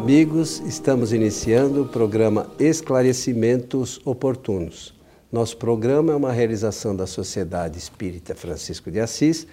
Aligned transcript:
amigos, 0.00 0.60
estamos 0.60 1.12
iniciando 1.12 1.82
o 1.82 1.86
programa 1.86 2.50
Esclarecimentos 2.58 4.00
Oportunos. 4.02 4.94
Nosso 5.30 5.58
programa 5.58 6.14
é 6.14 6.16
uma 6.16 6.32
realização 6.32 6.96
da 6.96 7.06
Sociedade 7.06 7.76
Espírita 7.76 8.34
Francisco 8.34 8.90
de 8.90 8.98
Assis, 8.98 9.46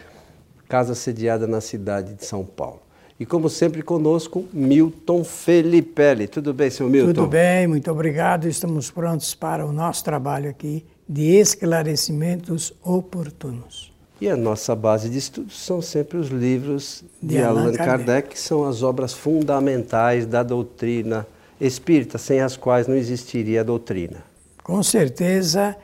casa 0.70 0.96
sediada 0.96 1.46
na 1.48 1.60
cidade 1.60 2.14
de 2.14 2.26
São 2.26 2.46
Paulo. 2.46 2.80
E 3.20 3.26
como 3.26 3.50
sempre 3.50 3.82
conosco, 3.82 4.46
Milton 4.54 5.26
Felipe. 5.26 6.28
Tudo 6.32 6.54
bem, 6.54 6.70
senhor 6.70 6.90
Milton? 6.90 7.14
Tudo 7.14 7.28
bem, 7.28 7.68
muito 7.68 7.92
obrigado. 7.92 8.48
Estamos 8.48 8.90
prontos 8.90 9.36
para 9.36 9.66
o 9.66 9.74
nosso 9.74 10.02
trabalho 10.02 10.50
aqui 10.50 10.86
de 11.10 11.24
esclarecimentos 11.24 12.74
oportunos. 12.82 13.97
E 14.20 14.28
a 14.28 14.36
nossa 14.36 14.76
base 14.76 15.10
de 15.10 15.18
estudos 15.18 15.60
são 15.60 15.82
sempre 15.82 16.18
os 16.18 16.30
livros 16.30 17.04
de, 17.22 17.36
de 17.36 17.42
Allan 17.42 17.72
Kardec, 17.74 17.86
Kardec, 17.86 18.30
que 18.30 18.40
são 18.40 18.66
as 18.66 18.82
obras 18.82 19.14
fundamentais 19.14 20.26
da 20.26 20.42
doutrina 20.42 21.28
espírita, 21.62 22.18
sem 22.18 22.40
as 22.40 22.58
quais 22.58 22.88
não 22.88 22.96
existiria 22.96 23.62
a 23.62 23.64
doutrina. 23.64 24.24
Com 24.64 24.82
certeza, 24.82 25.76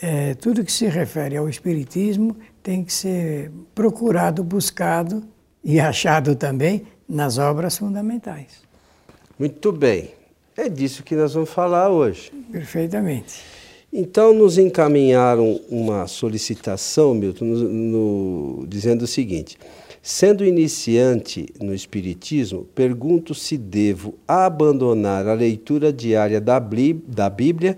é, 0.00 0.34
tudo 0.34 0.64
que 0.64 0.72
se 0.72 0.86
refere 0.86 1.36
ao 1.36 1.48
Espiritismo 1.48 2.36
tem 2.62 2.84
que 2.84 2.92
ser 2.92 3.50
procurado, 3.74 4.42
buscado 4.42 5.22
e 5.62 5.78
achado 5.78 6.34
também 6.34 6.86
nas 7.08 7.38
obras 7.38 7.76
fundamentais. 7.76 8.62
Muito 9.38 9.72
bem. 9.72 10.10
É 10.56 10.68
disso 10.68 11.02
que 11.02 11.14
nós 11.14 11.34
vamos 11.34 11.50
falar 11.50 11.88
hoje. 11.88 12.30
Perfeitamente. 12.50 13.61
Então, 13.94 14.32
nos 14.32 14.56
encaminharam 14.56 15.60
uma 15.68 16.06
solicitação, 16.06 17.12
Milton, 17.12 17.44
no, 17.44 17.68
no, 17.68 18.66
dizendo 18.66 19.02
o 19.02 19.06
seguinte: 19.06 19.58
sendo 20.00 20.46
iniciante 20.46 21.46
no 21.60 21.74
Espiritismo, 21.74 22.66
pergunto 22.74 23.34
se 23.34 23.58
devo 23.58 24.14
abandonar 24.26 25.28
a 25.28 25.34
leitura 25.34 25.92
diária 25.92 26.40
da, 26.40 26.58
da 26.58 27.28
Bíblia, 27.28 27.76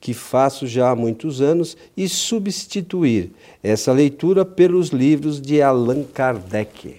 que 0.00 0.14
faço 0.14 0.66
já 0.66 0.92
há 0.92 0.96
muitos 0.96 1.42
anos, 1.42 1.76
e 1.94 2.08
substituir 2.08 3.30
essa 3.62 3.92
leitura 3.92 4.46
pelos 4.46 4.88
livros 4.88 5.42
de 5.42 5.60
Allan 5.60 6.04
Kardec. 6.04 6.96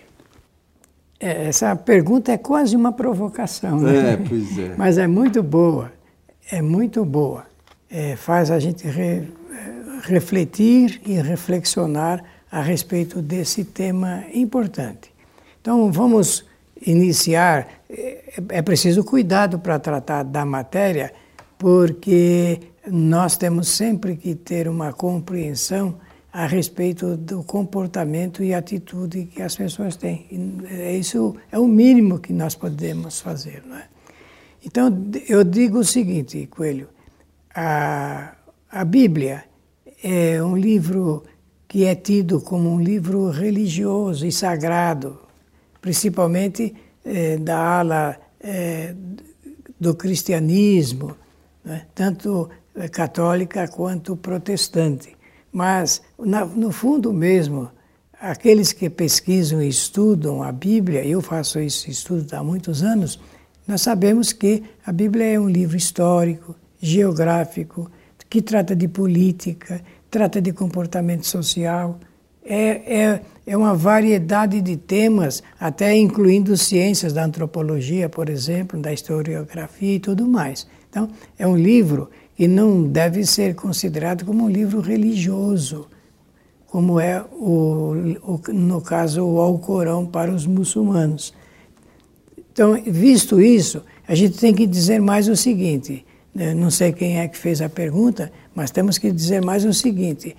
É, 1.19 1.47
essa 1.47 1.75
pergunta 1.75 2.31
é 2.31 2.37
quase 2.37 2.75
uma 2.75 2.91
provocação, 2.91 3.79
né? 3.79 4.13
É, 4.13 4.17
pois 4.17 4.59
é. 4.59 4.75
Mas 4.77 4.99
é 4.99 5.07
muito 5.07 5.41
boa, 5.41 5.91
é 6.51 6.61
muito 6.61 7.03
boa 7.03 7.49
é, 7.91 8.15
faz 8.15 8.49
a 8.49 8.59
gente 8.59 8.87
re, 8.87 9.27
refletir 10.03 11.01
e 11.05 11.13
reflexionar 11.21 12.23
a 12.49 12.61
respeito 12.61 13.21
desse 13.21 13.63
tema 13.63 14.23
importante. 14.33 15.11
Então, 15.59 15.91
vamos 15.91 16.45
iniciar. 16.85 17.67
É, 17.89 18.33
é 18.49 18.61
preciso 18.61 19.03
cuidado 19.03 19.59
para 19.59 19.77
tratar 19.77 20.23
da 20.23 20.45
matéria, 20.45 21.13
porque 21.57 22.59
nós 22.87 23.37
temos 23.37 23.67
sempre 23.67 24.15
que 24.15 24.33
ter 24.33 24.67
uma 24.67 24.91
compreensão 24.93 25.97
a 26.33 26.47
respeito 26.47 27.17
do 27.17 27.43
comportamento 27.43 28.41
e 28.41 28.53
atitude 28.53 29.25
que 29.25 29.41
as 29.41 29.55
pessoas 29.55 29.97
têm. 29.97 30.25
É 30.69 30.95
isso 30.95 31.35
é 31.51 31.59
o 31.59 31.67
mínimo 31.67 32.19
que 32.19 32.31
nós 32.31 32.55
podemos 32.55 33.19
fazer. 33.19 33.61
Não 33.65 33.75
é? 33.75 33.83
Então, 34.65 34.89
eu 35.27 35.43
digo 35.43 35.79
o 35.79 35.83
seguinte, 35.83 36.47
Coelho 36.47 36.87
a, 37.53 38.33
a 38.69 38.85
Bíblia 38.85 39.43
é 40.03 40.41
um 40.41 40.55
livro 40.55 41.23
que 41.67 41.85
é 41.85 41.95
tido 41.95 42.41
como 42.41 42.69
um 42.69 42.81
livro 42.81 43.29
religioso 43.29 44.25
e 44.25 44.31
sagrado, 44.31 45.19
principalmente 45.81 46.73
é, 47.05 47.37
da 47.37 47.79
ala 47.79 48.17
é, 48.39 48.93
do 49.79 49.95
cristianismo, 49.95 51.15
né? 51.63 51.85
tanto 51.95 52.49
católica 52.91 53.67
quanto 53.67 54.15
protestante. 54.15 55.15
Mas, 55.51 56.01
na, 56.17 56.45
no 56.45 56.71
fundo 56.71 57.11
mesmo, 57.11 57.69
aqueles 58.19 58.71
que 58.71 58.89
pesquisam 58.89 59.61
e 59.61 59.67
estudam 59.67 60.43
a 60.43 60.51
Bíblia, 60.51 61.05
eu 61.05 61.21
faço 61.21 61.59
esse 61.59 61.91
estudo 61.91 62.33
há 62.33 62.43
muitos 62.43 62.83
anos, 62.83 63.19
nós 63.67 63.81
sabemos 63.81 64.31
que 64.31 64.63
a 64.85 64.91
Bíblia 64.91 65.25
é 65.25 65.39
um 65.39 65.49
livro 65.49 65.75
histórico, 65.75 66.55
geográfico, 66.81 67.89
que 68.29 68.41
trata 68.41 68.75
de 68.75 68.87
política, 68.87 69.81
trata 70.09 70.41
de 70.41 70.51
comportamento 70.51 71.27
social. 71.27 71.99
É, 72.43 72.99
é, 72.99 73.21
é 73.45 73.55
uma 73.55 73.75
variedade 73.75 74.59
de 74.61 74.75
temas, 74.75 75.43
até 75.59 75.95
incluindo 75.95 76.57
ciências 76.57 77.13
da 77.13 77.23
antropologia, 77.23 78.09
por 78.09 78.29
exemplo, 78.29 78.81
da 78.81 78.91
historiografia 78.91 79.95
e 79.95 79.99
tudo 79.99 80.27
mais. 80.27 80.67
Então, 80.89 81.09
é 81.37 81.45
um 81.45 81.55
livro 81.55 82.09
que 82.35 82.47
não 82.47 82.83
deve 82.83 83.25
ser 83.25 83.53
considerado 83.53 84.25
como 84.25 84.45
um 84.45 84.49
livro 84.49 84.81
religioso, 84.81 85.87
como 86.65 86.99
é, 86.99 87.23
o, 87.33 88.15
o, 88.23 88.41
no 88.53 88.81
caso, 88.81 89.23
o 89.23 89.39
Alcorão 89.39 90.05
para 90.05 90.31
os 90.31 90.47
muçulmanos. 90.47 91.33
Então, 92.51 92.81
visto 92.85 93.39
isso, 93.39 93.83
a 94.07 94.15
gente 94.15 94.37
tem 94.37 94.53
que 94.53 94.65
dizer 94.65 94.99
mais 94.99 95.27
o 95.27 95.35
seguinte: 95.35 96.05
não 96.33 96.71
sei 96.71 96.93
quem 96.93 97.19
é 97.19 97.27
que 97.27 97.37
fez 97.37 97.61
a 97.61 97.69
pergunta, 97.69 98.31
mas 98.55 98.71
temos 98.71 98.97
que 98.97 99.11
dizer 99.11 99.41
mais 99.41 99.65
o 99.65 99.73
seguinte: 99.73 100.35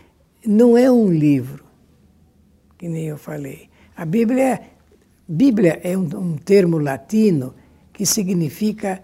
não 0.47 0.76
é 0.76 0.91
um 0.91 1.10
livro, 1.10 1.64
que 2.78 2.88
nem 2.88 3.04
eu 3.04 3.19
falei. 3.19 3.69
A 3.97 4.04
Bíblia, 4.04 4.60
Bíblia 5.28 5.80
é 5.82 5.97
um, 5.97 6.04
um 6.16 6.36
termo 6.36 6.78
latino 6.78 7.54
que 7.92 8.06
significa 8.06 9.03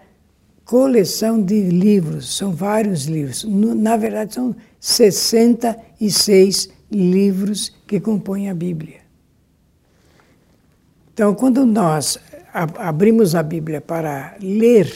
coleção 0.65 1.41
de 1.41 1.61
livros, 1.69 2.35
são 2.35 2.51
vários 2.53 3.05
livros. 3.05 3.43
Na 3.43 3.95
verdade, 3.97 4.33
são 4.33 4.55
66 4.79 6.69
livros 6.91 7.75
que 7.87 7.99
compõem 7.99 8.49
a 8.49 8.53
Bíblia. 8.53 8.99
Então, 11.13 11.35
quando 11.35 11.65
nós 11.65 12.17
abrimos 12.53 13.35
a 13.35 13.43
Bíblia 13.43 13.79
para 13.81 14.35
ler, 14.41 14.91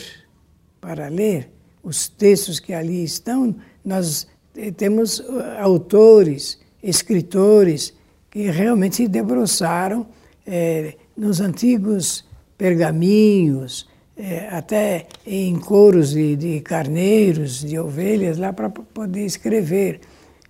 para 0.80 1.08
ler, 1.08 1.53
os 1.84 2.08
textos 2.08 2.60
que 2.60 2.74
ali 2.74 3.04
estão, 3.04 3.54
nós 3.84 4.26
eh, 4.56 4.72
temos 4.72 5.20
eh, 5.20 5.60
autores, 5.60 6.58
escritores 6.82 7.94
que 8.32 8.50
realmente 8.50 8.96
se 8.96 9.08
debruçaram 9.08 10.08
é, 10.48 10.96
nos 11.16 11.40
antigos 11.40 12.26
pergaminhos, 12.58 13.88
é, 14.18 14.48
até 14.50 15.08
em 15.26 15.56
coros 15.60 16.12
de, 16.12 16.36
de, 16.36 16.60
carneiros, 16.62 17.62
de 17.62 17.78
ovelhas, 17.78 18.38
lá 18.38 18.54
para 18.54 18.70
poder 18.70 19.26
escrever. 19.26 20.02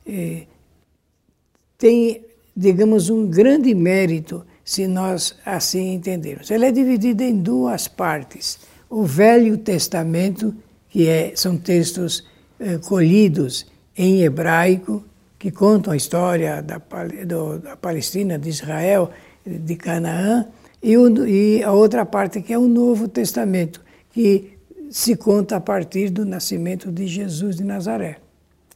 É, 0.05 0.43
tem, 1.77 2.21
digamos, 2.55 3.09
um 3.09 3.27
grande 3.27 3.73
mérito 3.73 4.45
se 4.63 4.87
nós 4.87 5.35
assim 5.45 5.95
entendermos. 5.95 6.51
Ela 6.51 6.67
é 6.67 6.71
dividida 6.71 7.23
em 7.23 7.37
duas 7.37 7.87
partes: 7.87 8.59
o 8.89 9.03
Velho 9.03 9.57
Testamento 9.57 10.55
que 10.93 11.09
é, 11.09 11.33
são 11.35 11.57
textos 11.57 12.23
eh, 12.59 12.77
colhidos 12.77 13.65
em 13.97 14.21
hebraico, 14.21 15.03
que 15.39 15.49
contam 15.49 15.91
a 15.91 15.97
história 15.97 16.61
da, 16.61 16.79
do, 17.25 17.57
da 17.57 17.75
Palestina, 17.75 18.37
de 18.37 18.49
Israel, 18.49 19.09
de 19.43 19.75
Canaã, 19.75 20.45
e, 20.83 20.95
o, 20.95 21.25
e, 21.25 21.63
a 21.63 21.71
outra 21.71 22.05
parte 22.05 22.43
que 22.43 22.53
é 22.53 22.59
o 22.59 22.67
Novo 22.67 23.07
Testamento, 23.07 23.81
que 24.11 24.53
se 24.91 25.15
conta 25.15 25.55
a 25.55 25.59
partir 25.59 26.11
do 26.11 26.23
nascimento 26.25 26.91
de 26.91 27.07
Jesus 27.07 27.55
de 27.55 27.63
Nazaré. 27.63 28.17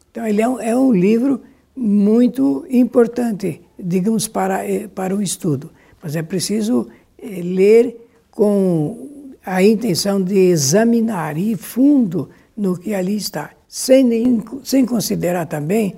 Então, 0.10 0.26
ele 0.26 0.42
é 0.42 0.50
um, 0.50 0.60
é 0.60 0.76
um 0.76 0.92
livro 0.92 1.44
muito 1.76 2.66
importante, 2.68 3.62
digamos, 3.78 4.28
para, 4.28 4.68
eh, 4.68 4.88
para 4.88 5.16
o 5.16 5.22
estudo, 5.22 5.70
mas 6.02 6.16
é 6.16 6.24
preciso 6.24 6.88
eh, 7.22 7.42
ler 7.44 7.96
com 8.32 9.17
a 9.48 9.64
intenção 9.64 10.22
de 10.22 10.38
examinar 10.38 11.38
e 11.38 11.56
fundo 11.56 12.30
no 12.56 12.78
que 12.78 12.94
ali 12.94 13.16
está, 13.16 13.52
sem, 13.66 14.04
nem, 14.04 14.44
sem 14.62 14.86
considerar 14.86 15.46
também, 15.46 15.96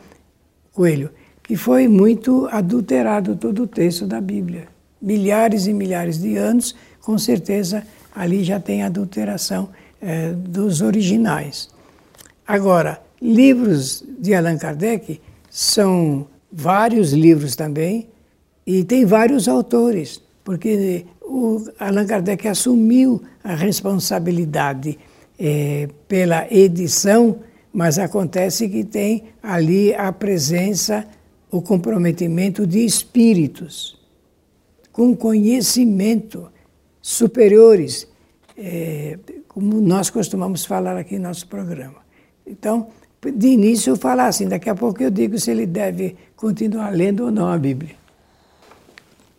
Coelho, 0.72 1.10
que 1.42 1.56
foi 1.56 1.88
muito 1.88 2.48
adulterado 2.52 3.36
todo 3.36 3.64
o 3.64 3.68
texto 3.68 4.06
da 4.06 4.22
Bíblia. 4.22 4.68
Milhares 5.02 5.66
e 5.66 5.74
milhares 5.74 6.22
de 6.22 6.38
anos, 6.38 6.76
com 7.02 7.18
certeza 7.18 7.84
ali 8.16 8.44
já 8.44 8.60
tem 8.60 8.84
adulteração 8.84 9.70
é, 10.00 10.32
dos 10.32 10.82
originais. 10.82 11.70
Agora, 12.48 13.02
livros 13.20 14.04
de 14.20 14.36
Allan 14.36 14.60
Kardec 14.60 15.20
são 15.50 16.28
vários 16.52 17.14
livros 17.14 17.56
também 17.56 18.10
e 18.64 18.84
tem 18.84 19.06
vários 19.06 19.48
autores, 19.48 20.22
porque 20.44 21.08
o 21.30 21.64
Allan 21.80 22.08
Kardec 22.08 22.48
assumiu 22.48 23.22
a 23.44 23.54
responsabilidade 23.54 24.98
é, 25.38 25.88
pela 26.08 26.52
edição, 26.52 27.40
mas 27.72 28.00
acontece 28.00 28.68
que 28.68 28.84
tem 28.84 29.26
ali 29.42 29.94
a 29.94 30.12
presença, 30.12 31.06
o 31.52 31.62
comprometimento 31.62 32.66
de 32.66 32.84
espíritos 32.84 33.98
com 34.92 35.16
conhecimento 35.16 36.52
superiores 37.02 38.08
é, 38.58 39.18
como 39.48 39.80
nós 39.80 40.10
costumamos 40.10 40.66
falar 40.66 40.98
aqui 40.98 41.18
no 41.18 41.28
nosso 41.28 41.48
programa. 41.48 42.00
Então, 42.46 42.88
de 43.36 43.48
início, 43.48 43.96
falar 43.96 44.28
assim, 44.28 44.48
daqui 44.48 44.70
a 44.70 44.76
pouco 44.76 45.02
eu 45.02 45.12
digo 45.12 45.38
se 45.38 45.52
ele 45.52 45.66
deve 45.66 46.16
continuar 46.36 46.90
lendo 46.90 47.26
ou 47.26 47.32
não 47.32 47.48
a 47.48 47.58
Bíblia. 47.58 47.99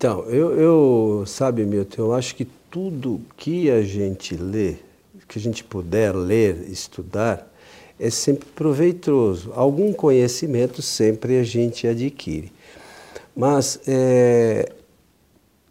Então, 0.00 0.22
eu, 0.30 0.58
eu 0.58 1.24
sabe, 1.26 1.62
Milton, 1.66 2.00
eu 2.00 2.14
acho 2.14 2.34
que 2.34 2.46
tudo 2.46 3.20
que 3.36 3.70
a 3.70 3.82
gente 3.82 4.34
lê, 4.34 4.76
que 5.28 5.38
a 5.38 5.40
gente 5.42 5.62
puder 5.62 6.16
ler, 6.16 6.70
estudar, 6.70 7.46
é 7.98 8.08
sempre 8.08 8.48
proveitoso. 8.48 9.52
Algum 9.54 9.92
conhecimento 9.92 10.80
sempre 10.80 11.38
a 11.38 11.42
gente 11.42 11.86
adquire. 11.86 12.50
Mas, 13.36 13.78
é, 13.86 14.72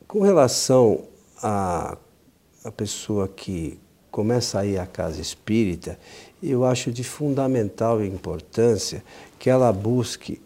com 0.07 0.21
relação 0.21 1.05
a, 1.41 1.97
a 2.63 2.71
pessoa 2.71 3.27
que 3.27 3.79
começa 4.11 4.59
a 4.59 4.63
ir 4.63 4.77
à 4.77 4.85
casa 4.85 5.19
espírita, 5.19 5.97
eu 6.43 6.63
acho 6.63 6.91
de 6.91 7.03
fundamental 7.03 8.05
importância 8.05 9.03
que 9.39 9.49
ela 9.49 9.73
busque 9.73 10.39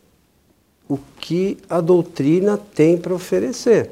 o 0.94 1.00
que 1.20 1.58
a 1.68 1.82
doutrina 1.82 2.58
tem 2.58 2.98
para 2.98 3.14
oferecer. 3.14 3.90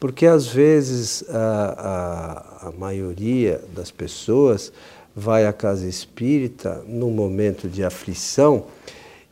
Porque 0.00 0.26
às 0.26 0.46
vezes 0.46 1.24
a, 1.28 2.62
a, 2.62 2.68
a, 2.68 2.72
maioria 2.72 3.60
das 3.74 3.90
pessoas 3.90 4.72
vai 5.14 5.46
à 5.46 5.52
casa 5.52 5.86
espírita 5.86 6.82
num 6.86 7.10
momento 7.10 7.68
de 7.68 7.84
aflição 7.84 8.64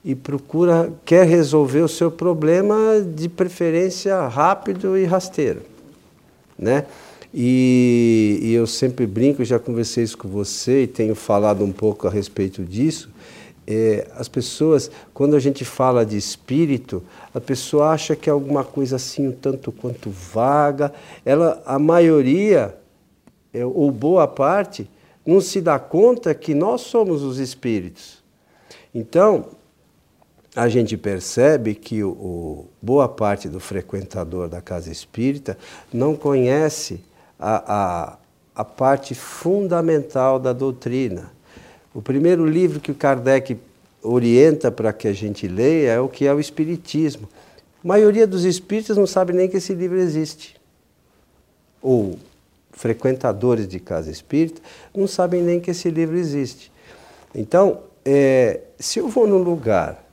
e 0.04 0.14
procura, 0.14 0.92
quer 1.04 1.26
resolver 1.26 1.80
o 1.80 1.88
seu 1.88 2.10
problema 2.10 3.00
de 3.00 3.28
preferência 3.28 4.28
rápido 4.28 4.98
e 4.98 5.04
rasteiro. 5.04 5.62
Né? 6.58 6.84
E, 7.32 8.40
e 8.42 8.52
eu 8.52 8.66
sempre 8.66 9.06
brinco, 9.06 9.42
já 9.42 9.58
conversei 9.58 10.04
isso 10.04 10.18
com 10.18 10.28
você 10.28 10.82
e 10.82 10.86
tenho 10.86 11.14
falado 11.14 11.64
um 11.64 11.72
pouco 11.72 12.06
a 12.06 12.10
respeito 12.10 12.62
disso. 12.62 13.10
É, 13.66 14.08
as 14.16 14.28
pessoas, 14.28 14.90
quando 15.12 15.34
a 15.34 15.40
gente 15.40 15.64
fala 15.64 16.04
de 16.04 16.16
espírito, 16.16 17.02
a 17.32 17.40
pessoa 17.40 17.90
acha 17.90 18.14
que 18.14 18.28
é 18.28 18.32
alguma 18.32 18.62
coisa 18.62 18.96
assim 18.96 19.28
um 19.28 19.32
tanto 19.32 19.72
quanto 19.72 20.10
vaga. 20.10 20.92
Ela, 21.24 21.62
a 21.64 21.78
maioria, 21.78 22.76
é, 23.52 23.64
ou 23.64 23.90
boa 23.90 24.28
parte, 24.28 24.88
não 25.26 25.40
se 25.40 25.60
dá 25.60 25.78
conta 25.78 26.34
que 26.34 26.54
nós 26.54 26.82
somos 26.82 27.22
os 27.22 27.38
espíritos. 27.38 28.22
Então, 28.94 29.46
a 30.54 30.68
gente 30.68 30.96
percebe 30.96 31.74
que 31.74 32.04
o, 32.04 32.10
o, 32.10 32.68
boa 32.80 33.08
parte 33.08 33.48
do 33.48 33.58
frequentador 33.58 34.48
da 34.48 34.60
casa 34.60 34.90
espírita 34.90 35.58
não 35.92 36.14
conhece 36.14 37.00
a, 37.38 37.74
a, 37.74 38.18
a 38.54 38.64
parte 38.64 39.14
fundamental 39.14 40.38
da 40.38 40.52
doutrina. 40.52 41.33
O 41.94 42.02
primeiro 42.02 42.44
livro 42.44 42.80
que 42.80 42.90
o 42.90 42.94
Kardec 42.94 43.56
orienta 44.02 44.70
para 44.70 44.92
que 44.92 45.06
a 45.06 45.12
gente 45.12 45.46
leia 45.46 45.92
é 45.92 46.00
o 46.00 46.08
que 46.08 46.26
é 46.26 46.34
o 46.34 46.40
Espiritismo. 46.40 47.28
A 47.82 47.86
maioria 47.86 48.26
dos 48.26 48.44
espíritas 48.44 48.96
não 48.96 49.06
sabe 49.06 49.32
nem 49.32 49.48
que 49.48 49.58
esse 49.58 49.72
livro 49.74 49.96
existe. 49.98 50.56
Ou 51.80 52.18
frequentadores 52.72 53.68
de 53.68 53.78
casa 53.78 54.10
espírita 54.10 54.60
não 54.94 55.06
sabem 55.06 55.42
nem 55.42 55.60
que 55.60 55.70
esse 55.70 55.88
livro 55.90 56.16
existe. 56.16 56.72
Então, 57.34 57.80
é, 58.04 58.60
se 58.78 58.98
eu 58.98 59.08
vou 59.08 59.26
num 59.26 59.38
lugar 59.38 60.04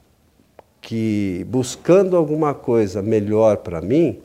que 0.79 1.45
buscando 1.49 2.15
alguma 2.15 2.53
coisa 2.53 3.01
melhor 3.01 3.57
para 3.57 3.81
mim, 3.81 4.19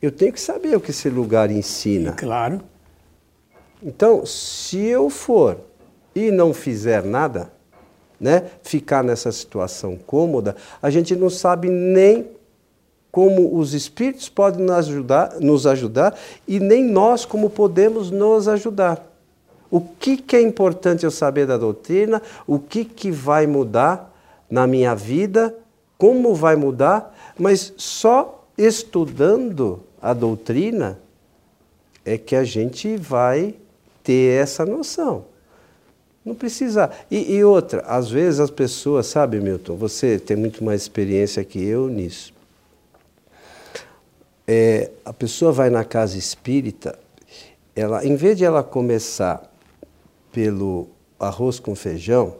eu 0.00 0.10
tenho 0.10 0.32
que 0.32 0.40
saber 0.40 0.76
o 0.76 0.80
que 0.80 0.90
esse 0.90 1.08
lugar 1.08 1.50
ensina. 1.50 2.12
Claro. 2.12 2.60
Então, 3.82 4.24
se 4.26 4.78
eu 4.78 5.08
for 5.10 5.58
e 6.16 6.30
não 6.30 6.54
fizer 6.54 7.04
nada, 7.04 7.52
né, 8.18 8.44
ficar 8.62 9.04
nessa 9.04 9.30
situação 9.30 9.98
cômoda, 10.06 10.56
a 10.80 10.88
gente 10.88 11.14
não 11.14 11.28
sabe 11.28 11.68
nem 11.68 12.26
como 13.12 13.58
os 13.58 13.74
espíritos 13.74 14.26
podem 14.30 14.64
nos 14.64 14.88
ajudar, 14.88 15.38
nos 15.38 15.66
ajudar 15.66 16.18
e 16.48 16.58
nem 16.58 16.82
nós 16.82 17.26
como 17.26 17.50
podemos 17.50 18.10
nos 18.10 18.48
ajudar. 18.48 19.06
O 19.70 19.78
que, 19.80 20.16
que 20.16 20.36
é 20.36 20.40
importante 20.40 21.04
eu 21.04 21.10
saber 21.10 21.46
da 21.46 21.58
doutrina, 21.58 22.22
o 22.46 22.58
que, 22.58 22.82
que 22.82 23.10
vai 23.10 23.46
mudar 23.46 24.10
na 24.48 24.66
minha 24.66 24.94
vida, 24.94 25.54
como 25.98 26.34
vai 26.34 26.56
mudar, 26.56 27.14
mas 27.38 27.74
só 27.76 28.46
estudando 28.56 29.82
a 30.00 30.14
doutrina 30.14 30.98
é 32.06 32.16
que 32.16 32.34
a 32.34 32.44
gente 32.44 32.96
vai 32.96 33.54
ter 34.02 34.40
essa 34.40 34.64
noção. 34.64 35.35
Não 36.26 36.34
precisa. 36.34 36.90
E, 37.08 37.36
e, 37.36 37.44
outra, 37.44 37.82
às 37.82 38.10
vezes 38.10 38.40
as 38.40 38.50
pessoas, 38.50 39.06
sabe, 39.06 39.38
Milton, 39.38 39.76
você 39.76 40.18
tem 40.18 40.36
muito 40.36 40.64
mais 40.64 40.82
experiência 40.82 41.44
que 41.44 41.64
eu 41.64 41.88
nisso. 41.88 42.34
É, 44.44 44.90
a 45.04 45.12
pessoa 45.12 45.52
vai 45.52 45.70
na 45.70 45.84
casa 45.84 46.18
espírita, 46.18 46.98
ela, 47.76 48.04
em 48.04 48.16
vez 48.16 48.36
de 48.36 48.44
ela 48.44 48.64
começar 48.64 49.40
pelo 50.32 50.88
arroz 51.18 51.60
com 51.60 51.76
feijão, 51.76 52.34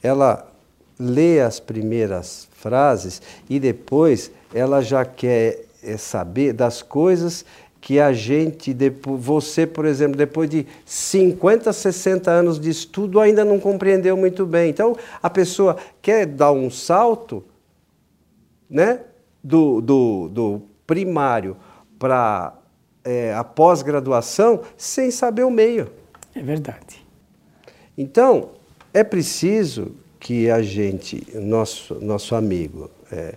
ela 0.00 0.48
lê 0.96 1.40
as 1.40 1.58
primeiras 1.58 2.48
frases 2.52 3.20
e 3.50 3.58
depois 3.58 4.30
ela 4.54 4.80
já 4.80 5.04
quer 5.04 5.64
é 5.82 5.96
saber 5.96 6.52
das 6.52 6.80
coisas 6.80 7.44
que 7.82 7.98
a 7.98 8.12
gente, 8.12 8.72
você, 9.18 9.66
por 9.66 9.84
exemplo, 9.84 10.16
depois 10.16 10.48
de 10.48 10.64
50, 10.86 11.72
60 11.72 12.30
anos 12.30 12.60
de 12.60 12.70
estudo, 12.70 13.18
ainda 13.18 13.44
não 13.44 13.58
compreendeu 13.58 14.16
muito 14.16 14.46
bem. 14.46 14.70
Então, 14.70 14.96
a 15.20 15.28
pessoa 15.28 15.76
quer 16.00 16.24
dar 16.24 16.52
um 16.52 16.70
salto 16.70 17.44
né, 18.70 19.00
do, 19.42 19.80
do, 19.80 20.28
do 20.28 20.62
primário 20.86 21.56
para 21.98 22.54
é, 23.04 23.34
a 23.34 23.42
pós-graduação 23.42 24.60
sem 24.76 25.10
saber 25.10 25.42
o 25.42 25.50
meio. 25.50 25.90
É 26.36 26.40
verdade. 26.40 27.04
Então, 27.98 28.50
é 28.94 29.02
preciso 29.02 29.96
que 30.20 30.48
a 30.48 30.62
gente, 30.62 31.26
nosso, 31.36 31.96
nosso 31.96 32.36
amigo, 32.36 32.88
é, 33.10 33.34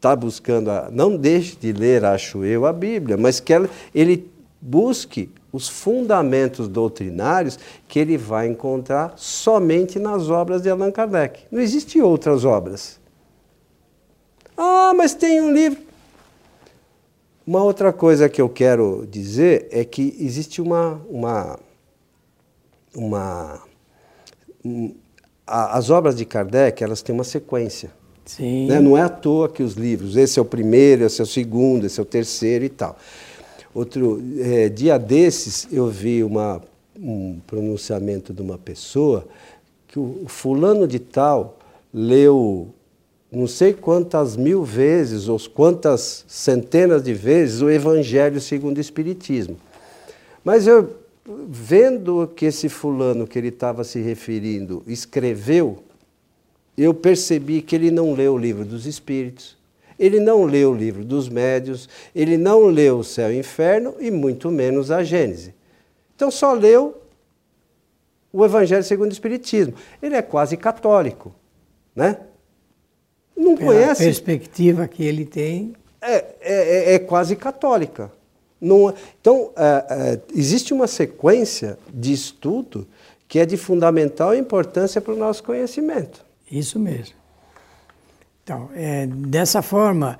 está 0.00 0.16
buscando, 0.16 0.70
a, 0.70 0.88
não 0.90 1.14
deixe 1.14 1.54
de 1.56 1.74
ler, 1.74 2.06
acho 2.06 2.42
eu, 2.42 2.64
a 2.64 2.72
Bíblia, 2.72 3.18
mas 3.18 3.38
que 3.38 3.52
ela, 3.52 3.68
ele 3.94 4.30
busque 4.58 5.30
os 5.52 5.68
fundamentos 5.68 6.68
doutrinários 6.68 7.58
que 7.86 7.98
ele 7.98 8.16
vai 8.16 8.48
encontrar 8.48 9.12
somente 9.16 9.98
nas 9.98 10.30
obras 10.30 10.62
de 10.62 10.70
Allan 10.70 10.90
Kardec. 10.90 11.42
Não 11.50 11.60
existem 11.60 12.00
outras 12.00 12.46
obras. 12.46 12.98
Ah, 14.56 14.92
mas 14.96 15.12
tem 15.12 15.38
um 15.42 15.52
livro. 15.52 15.82
Uma 17.46 17.62
outra 17.62 17.92
coisa 17.92 18.28
que 18.28 18.40
eu 18.40 18.48
quero 18.48 19.06
dizer 19.10 19.68
é 19.70 19.84
que 19.84 20.16
existe 20.18 20.62
uma. 20.62 21.00
uma, 21.10 21.58
uma 22.94 23.60
um, 24.64 24.94
a, 25.46 25.76
as 25.76 25.90
obras 25.90 26.16
de 26.16 26.24
Kardec 26.24 26.82
elas 26.82 27.02
têm 27.02 27.14
uma 27.14 27.24
sequência. 27.24 27.99
Sim. 28.36 28.68
Né? 28.68 28.78
Não 28.78 28.96
é 28.96 29.02
à 29.02 29.08
toa 29.08 29.48
que 29.48 29.62
os 29.62 29.74
livros, 29.74 30.16
esse 30.16 30.38
é 30.38 30.42
o 30.42 30.44
primeiro, 30.44 31.04
esse 31.04 31.20
é 31.20 31.24
o 31.24 31.26
segundo, 31.26 31.84
esse 31.84 31.98
é 31.98 32.02
o 32.02 32.06
terceiro 32.06 32.64
e 32.64 32.68
tal. 32.68 32.96
Outro 33.74 34.22
é, 34.38 34.68
dia 34.68 34.98
desses 34.98 35.66
eu 35.72 35.88
vi 35.88 36.22
uma, 36.22 36.62
um 36.96 37.40
pronunciamento 37.44 38.32
de 38.32 38.40
uma 38.40 38.56
pessoa 38.56 39.26
que 39.88 39.98
o, 39.98 40.24
fulano 40.28 40.86
de 40.86 41.00
tal 41.00 41.58
leu 41.92 42.68
não 43.32 43.48
sei 43.48 43.72
quantas 43.72 44.36
mil 44.36 44.62
vezes 44.62 45.28
ou 45.28 45.38
quantas 45.52 46.24
centenas 46.28 47.02
de 47.02 47.14
vezes 47.14 47.60
o 47.62 47.70
Evangelho 47.70 48.40
segundo 48.40 48.78
o 48.78 48.80
Espiritismo. 48.80 49.56
Mas 50.44 50.66
eu, 50.68 50.96
vendo 51.48 52.30
que 52.34 52.46
esse 52.46 52.68
fulano 52.68 53.26
que 53.26 53.38
ele 53.38 53.48
estava 53.48 53.82
se 53.82 54.00
referindo 54.00 54.82
escreveu 54.86 55.78
eu 56.82 56.94
percebi 56.94 57.60
que 57.62 57.74
ele 57.74 57.90
não 57.90 58.14
leu 58.14 58.34
o 58.34 58.38
livro 58.38 58.64
dos 58.64 58.86
Espíritos, 58.86 59.56
ele 59.98 60.18
não 60.18 60.44
leu 60.44 60.70
o 60.70 60.74
livro 60.74 61.04
dos 61.04 61.28
Médios, 61.28 61.88
ele 62.14 62.38
não 62.38 62.66
leu 62.66 63.00
o 63.00 63.04
Céu 63.04 63.30
e 63.30 63.36
o 63.36 63.40
Inferno 63.40 63.94
e 64.00 64.10
muito 64.10 64.50
menos 64.50 64.90
a 64.90 65.02
Gênese. 65.02 65.54
Então 66.16 66.30
só 66.30 66.54
leu 66.54 67.02
o 68.32 68.44
Evangelho 68.44 68.82
segundo 68.82 69.10
o 69.10 69.12
Espiritismo. 69.12 69.74
Ele 70.02 70.14
é 70.14 70.22
quase 70.22 70.56
católico, 70.56 71.34
né? 71.94 72.18
Não 73.36 73.56
Pela 73.56 73.72
conhece. 73.72 74.02
A 74.02 74.06
perspectiva 74.06 74.88
que 74.88 75.04
ele 75.04 75.24
tem. 75.24 75.74
É, 76.00 76.14
é, 76.14 76.34
é, 76.40 76.94
é 76.94 76.98
quase 76.98 77.36
católica. 77.36 78.10
Não, 78.60 78.94
então, 79.20 79.50
é, 79.56 79.86
é, 79.90 80.20
existe 80.34 80.72
uma 80.72 80.86
sequência 80.86 81.78
de 81.92 82.12
estudo 82.12 82.86
que 83.26 83.38
é 83.38 83.46
de 83.46 83.56
fundamental 83.56 84.34
importância 84.34 85.00
para 85.00 85.14
o 85.14 85.16
nosso 85.16 85.42
conhecimento. 85.42 86.24
Isso 86.50 86.78
mesmo. 86.78 87.14
Então, 88.42 88.70
é, 88.74 89.06
dessa 89.06 89.62
forma, 89.62 90.18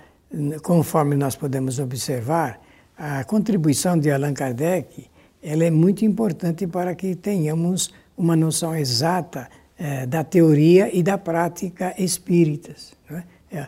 conforme 0.62 1.16
nós 1.16 1.34
podemos 1.34 1.78
observar, 1.78 2.60
a 2.96 3.24
contribuição 3.24 3.98
de 3.98 4.10
Allan 4.10 4.34
Kardec 4.34 5.10
ela 5.42 5.64
é 5.64 5.70
muito 5.70 6.04
importante 6.04 6.66
para 6.66 6.94
que 6.94 7.14
tenhamos 7.14 7.92
uma 8.16 8.36
noção 8.36 8.76
exata 8.76 9.48
é, 9.78 10.06
da 10.06 10.22
teoria 10.22 10.94
e 10.94 11.02
da 11.02 11.16
prática 11.16 11.94
espíritas. 11.98 12.92
Né? 13.08 13.24
É, 13.50 13.66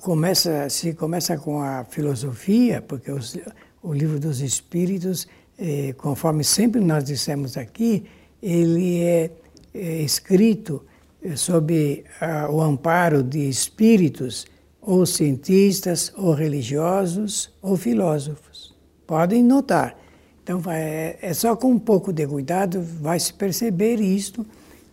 começa, 0.00 0.68
se 0.70 0.94
começa 0.94 1.36
com 1.36 1.60
a 1.60 1.84
filosofia, 1.84 2.80
porque 2.80 3.12
os, 3.12 3.38
o 3.82 3.92
livro 3.92 4.18
dos 4.18 4.40
Espíritos, 4.40 5.28
é, 5.58 5.92
conforme 5.98 6.42
sempre 6.42 6.80
nós 6.80 7.04
dissemos 7.04 7.58
aqui, 7.58 8.06
ele 8.42 9.02
é, 9.02 9.30
é 9.74 10.02
escrito 10.02 10.82
sob 11.34 12.04
a, 12.20 12.50
o 12.50 12.60
amparo 12.60 13.22
de 13.22 13.48
espíritos 13.48 14.46
ou 14.80 15.04
cientistas, 15.04 16.12
ou 16.16 16.32
religiosos, 16.32 17.50
ou 17.60 17.76
filósofos. 17.76 18.74
Podem 19.06 19.42
notar. 19.42 19.98
Então, 20.42 20.62
é, 20.68 21.16
é 21.20 21.34
só 21.34 21.56
com 21.56 21.72
um 21.72 21.78
pouco 21.78 22.12
de 22.12 22.24
cuidado 22.26 22.80
vai 23.00 23.18
se 23.18 23.32
perceber 23.34 24.00
isto, 24.00 24.46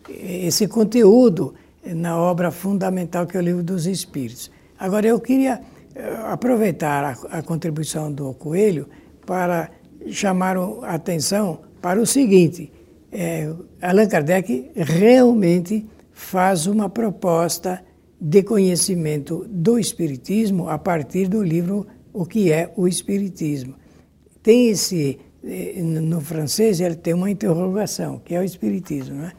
esse 0.09 0.67
conteúdo 0.67 1.53
na 1.85 2.17
obra 2.17 2.49
fundamental 2.49 3.27
que 3.27 3.37
é 3.37 3.39
o 3.39 3.43
Livro 3.43 3.61
dos 3.61 3.85
Espíritos. 3.85 4.49
Agora, 4.79 5.05
eu 5.05 5.19
queria 5.19 5.61
eh, 5.95 6.17
aproveitar 6.23 7.03
a, 7.03 7.37
a 7.37 7.43
contribuição 7.43 8.11
do 8.11 8.33
Coelho 8.33 8.87
para 9.25 9.69
chamar 10.09 10.57
a 10.57 10.95
atenção 10.95 11.59
para 11.81 12.01
o 12.01 12.05
seguinte: 12.05 12.71
é, 13.11 13.53
Allan 13.81 14.07
Kardec 14.07 14.71
realmente 14.75 15.85
faz 16.13 16.67
uma 16.67 16.87
proposta 16.87 17.83
de 18.21 18.41
conhecimento 18.43 19.45
do 19.49 19.77
Espiritismo 19.77 20.69
a 20.69 20.77
partir 20.77 21.27
do 21.27 21.43
livro 21.43 21.85
O 22.13 22.25
que 22.25 22.51
é 22.51 22.71
o 22.77 22.87
Espiritismo. 22.87 23.75
Tem 24.41 24.69
esse, 24.69 25.19
eh, 25.43 25.81
no 25.81 26.21
francês, 26.21 26.79
ele 26.79 26.95
tem 26.95 27.13
uma 27.13 27.29
interrogação, 27.29 28.21
que 28.23 28.33
é 28.33 28.39
o 28.39 28.43
Espiritismo. 28.43 29.15
Né? 29.15 29.33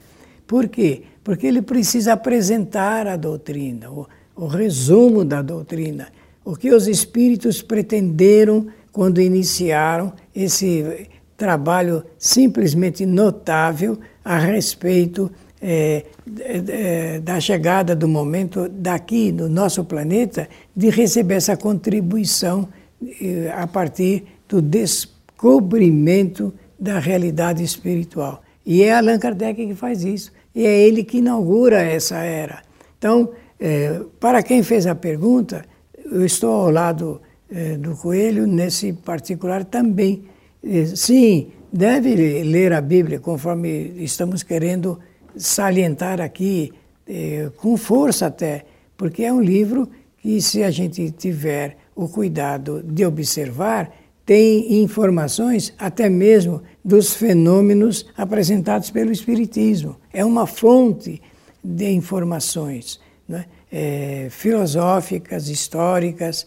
Por 0.47 0.69
quê? 0.69 1.03
Porque 1.23 1.47
ele 1.47 1.63
precisa 1.63 2.13
apresentar 2.13 3.07
a 3.07 3.17
doutrina, 3.17 3.91
o, 3.91 4.07
o 4.37 4.47
resumo 4.47 5.25
da 5.25 5.41
doutrina, 5.41 6.09
o 6.45 6.55
que 6.55 6.75
os 6.75 6.87
espíritos 6.87 7.63
pretenderam 7.63 8.67
quando 8.93 9.21
iniciaram 9.21 10.13
esse 10.35 11.09
trabalho 11.37 12.05
simplesmente 12.19 13.07
notável 13.07 13.99
a 14.25 14.39
respeito 14.39 15.31
é, 15.67 16.05
é, 16.41 17.21
da 17.21 17.41
chegada 17.41 17.97
do 17.97 18.07
momento 18.07 18.69
daqui 18.69 19.33
no 19.33 19.49
nosso 19.49 19.83
planeta 19.83 20.47
de 20.77 20.91
receber 20.91 21.37
essa 21.37 21.57
contribuição 21.57 22.69
é, 23.03 23.51
a 23.51 23.67
partir 23.67 24.25
do 24.47 24.61
descobrimento 24.61 26.53
da 26.79 26.99
realidade 26.99 27.65
espiritual. 27.65 28.43
E 28.67 28.83
é 28.83 28.93
Allan 28.93 29.19
Kardec 29.19 29.67
que 29.67 29.75
faz 29.75 30.05
isso. 30.05 30.31
E 30.55 30.67
é 30.67 30.87
ele 30.87 31.03
que 31.03 31.19
inaugura 31.19 31.81
essa 31.81 32.19
era. 32.19 32.63
Então, 32.99 33.31
é, 33.59 34.03
para 34.21 34.43
quem 34.43 34.63
fez 34.63 34.87
a 34.87 34.95
pergunta, 34.95 35.65
eu 36.13 36.27
estou 36.27 36.53
ao 36.53 36.71
lado 36.71 37.23
é, 37.51 37.79
do 37.79 37.97
Coelho 37.97 38.47
nesse 38.47 38.93
particular 38.93 39.65
também. 39.65 40.25
É, 40.63 40.85
sim, 40.85 41.49
deve 41.73 42.15
ler 42.43 42.75
a 42.75 42.83
Bíblia 42.83 43.19
conforme 43.19 43.95
estamos 43.97 44.43
querendo 44.43 44.99
salientar 45.37 46.21
aqui 46.21 46.73
eh, 47.07 47.51
com 47.57 47.77
força 47.77 48.27
até, 48.27 48.65
porque 48.97 49.25
é 49.25 49.33
um 49.33 49.41
livro 49.41 49.89
que, 50.19 50.41
se 50.41 50.63
a 50.63 50.71
gente 50.71 51.11
tiver 51.11 51.77
o 51.95 52.09
cuidado 52.09 52.83
de 52.83 53.05
observar, 53.05 53.93
tem 54.25 54.83
informações 54.83 55.75
até 55.79 56.09
mesmo 56.09 56.63
dos 56.83 57.15
fenômenos 57.15 58.07
apresentados 58.17 58.91
pelo 58.91 59.13
Espiritismo. 59.13 59.97
É 60.13 60.25
uma 60.25 60.47
fonte 60.47 61.21
de 61.63 61.91
informações 61.91 62.99
né? 63.29 63.45
é, 63.71 64.29
filosóficas, 64.31 65.49
históricas, 65.49 66.47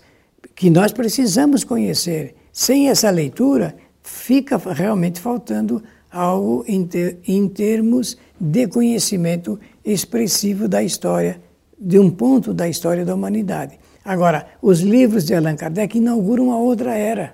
que 0.55 0.69
nós 0.69 0.91
precisamos 0.91 1.63
conhecer. 1.63 2.35
Sem 2.51 2.89
essa 2.89 3.11
leitura, 3.11 3.75
fica 4.01 4.57
realmente 4.57 5.19
faltando 5.19 5.83
algo 6.09 6.65
em, 6.67 6.83
ter, 6.85 7.19
em 7.27 7.47
termos 7.47 8.17
de 8.39 8.67
conhecimento 8.67 9.59
expressivo 9.83 10.67
da 10.67 10.83
história, 10.83 11.41
de 11.79 11.99
um 11.99 12.09
ponto 12.09 12.53
da 12.53 12.67
história 12.67 13.05
da 13.05 13.15
humanidade. 13.15 13.79
Agora, 14.03 14.47
os 14.61 14.79
livros 14.79 15.25
de 15.25 15.33
Allan 15.33 15.55
Kardec 15.55 15.97
inauguram 15.97 16.45
uma 16.45 16.57
outra 16.57 16.95
era. 16.95 17.33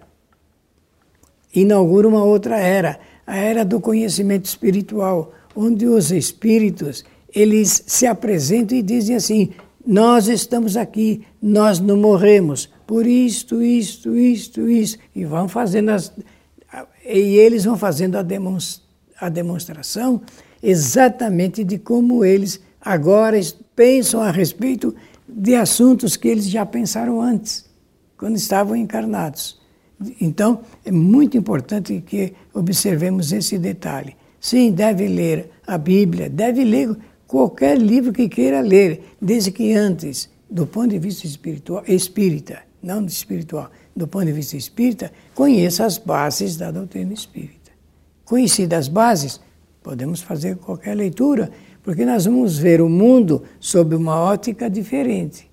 Inauguram 1.54 2.10
uma 2.10 2.24
outra 2.24 2.58
era, 2.58 3.00
a 3.28 3.38
era 3.38 3.64
do 3.64 3.80
conhecimento 3.80 4.46
espiritual, 4.46 5.32
onde 5.56 5.86
os 5.86 6.12
espíritos 6.12 7.06
eles 7.34 7.84
se 7.86 8.06
apresentam 8.06 8.78
e 8.78 8.82
dizem 8.82 9.16
assim: 9.16 9.52
nós 9.86 10.28
estamos 10.28 10.76
aqui, 10.76 11.26
nós 11.42 11.80
não 11.80 11.98
morremos 11.98 12.70
por 12.88 13.06
isto, 13.06 13.62
isto, 13.62 14.16
isto, 14.16 14.68
isto, 14.68 15.00
e 15.16 15.26
vão 15.26 15.48
fazendo 15.48 15.90
as, 15.90 16.12
e 17.06 17.38
eles 17.38 17.66
vão 17.66 17.78
fazendo 17.78 18.18
a 18.18 19.30
demonstração 19.30 20.22
exatamente 20.64 21.62
de 21.64 21.78
como 21.78 22.24
eles 22.24 22.62
agora 22.80 23.38
pensam 23.76 24.22
a 24.22 24.32
respeito 24.32 24.96
de 25.28 25.56
assuntos 25.56 26.16
que 26.16 26.30
eles 26.30 26.50
já 26.50 26.66
pensaram 26.66 27.22
antes, 27.22 27.66
quando 28.18 28.38
estavam 28.38 28.76
encarnados. 28.76 29.62
Então, 30.22 30.62
é 30.86 30.92
muito 30.92 31.38
importante 31.38 32.02
que 32.06 32.34
observemos 32.54 33.32
esse 33.34 33.58
detalhe. 33.58 34.16
Sim, 34.40 34.72
deve 34.72 35.08
ler 35.08 35.50
a 35.68 35.78
Bíblia, 35.78 36.30
deve 36.30 36.64
ler 36.64 36.96
qualquer 37.28 37.78
livro 37.78 38.14
que 38.14 38.30
queira 38.30 38.62
ler, 38.62 39.04
desde 39.22 39.52
que 39.52 39.74
antes, 39.74 40.30
do 40.50 40.66
ponto 40.68 40.90
de 40.90 41.00
vista 41.00 41.26
espiritual, 41.26 41.84
espírita, 41.88 42.60
não 42.82 43.06
espiritual, 43.06 43.70
do 43.96 44.08
ponto 44.08 44.26
de 44.26 44.34
vista 44.34 44.58
espírita, 44.58 45.12
conheça 45.34 45.86
as 45.86 45.98
bases 45.98 46.58
da 46.58 46.72
doutrina 46.72 47.14
espírita. 47.14 47.72
Conhecidas 48.26 48.80
as 48.80 48.88
bases, 48.88 49.42
podemos 49.84 50.22
fazer 50.22 50.56
qualquer 50.56 50.96
leitura, 50.96 51.52
porque 51.84 52.06
nós 52.06 52.26
vamos 52.26 52.58
ver 52.58 52.82
o 52.82 52.90
mundo 52.90 53.44
sob 53.60 53.94
uma 53.96 54.20
ótica 54.20 54.70
diferente. 54.70 55.52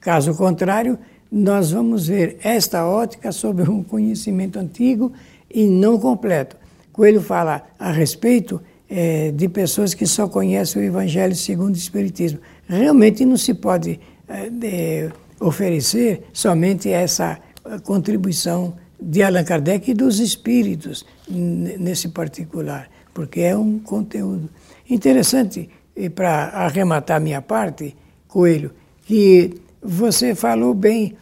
Caso 0.00 0.34
contrário, 0.34 0.98
nós 1.30 1.70
vamos 1.70 2.08
ver 2.08 2.38
esta 2.42 2.86
ótica 2.86 3.30
sob 3.30 3.62
um 3.62 3.82
conhecimento 3.82 4.58
antigo 4.58 5.12
e 5.52 5.66
não 5.66 5.98
completo. 5.98 6.56
Coelho 6.92 7.20
fala 7.20 7.62
a 7.78 7.92
respeito 7.92 8.60
é, 8.88 9.30
de 9.32 9.48
pessoas 9.48 9.92
que 9.92 10.06
só 10.06 10.26
conhecem 10.28 10.80
o 10.80 10.84
Evangelho 10.84 11.34
segundo 11.34 11.74
o 11.74 11.78
Espiritismo. 11.78 12.38
Realmente 12.66 13.24
não 13.24 13.36
se 13.36 13.52
pode 13.52 14.00
é, 14.28 15.10
oferecer 15.38 16.22
somente 16.32 16.88
essa 16.88 17.38
contribuição 17.82 18.74
de 19.00 19.22
Allan 19.22 19.44
Kardec 19.44 19.90
e 19.90 19.94
dos 19.94 20.20
espíritos 20.20 21.04
nesse 21.28 22.08
particular, 22.08 22.88
porque 23.16 23.40
é 23.40 23.56
um 23.56 23.78
conteúdo 23.78 24.50
interessante. 24.90 25.70
E 25.96 26.10
para 26.10 26.48
arrematar 26.48 27.18
minha 27.18 27.40
parte, 27.40 27.96
Coelho, 28.28 28.72
que 29.06 29.54
você 29.82 30.34
falou 30.34 30.74
bem 30.74 31.16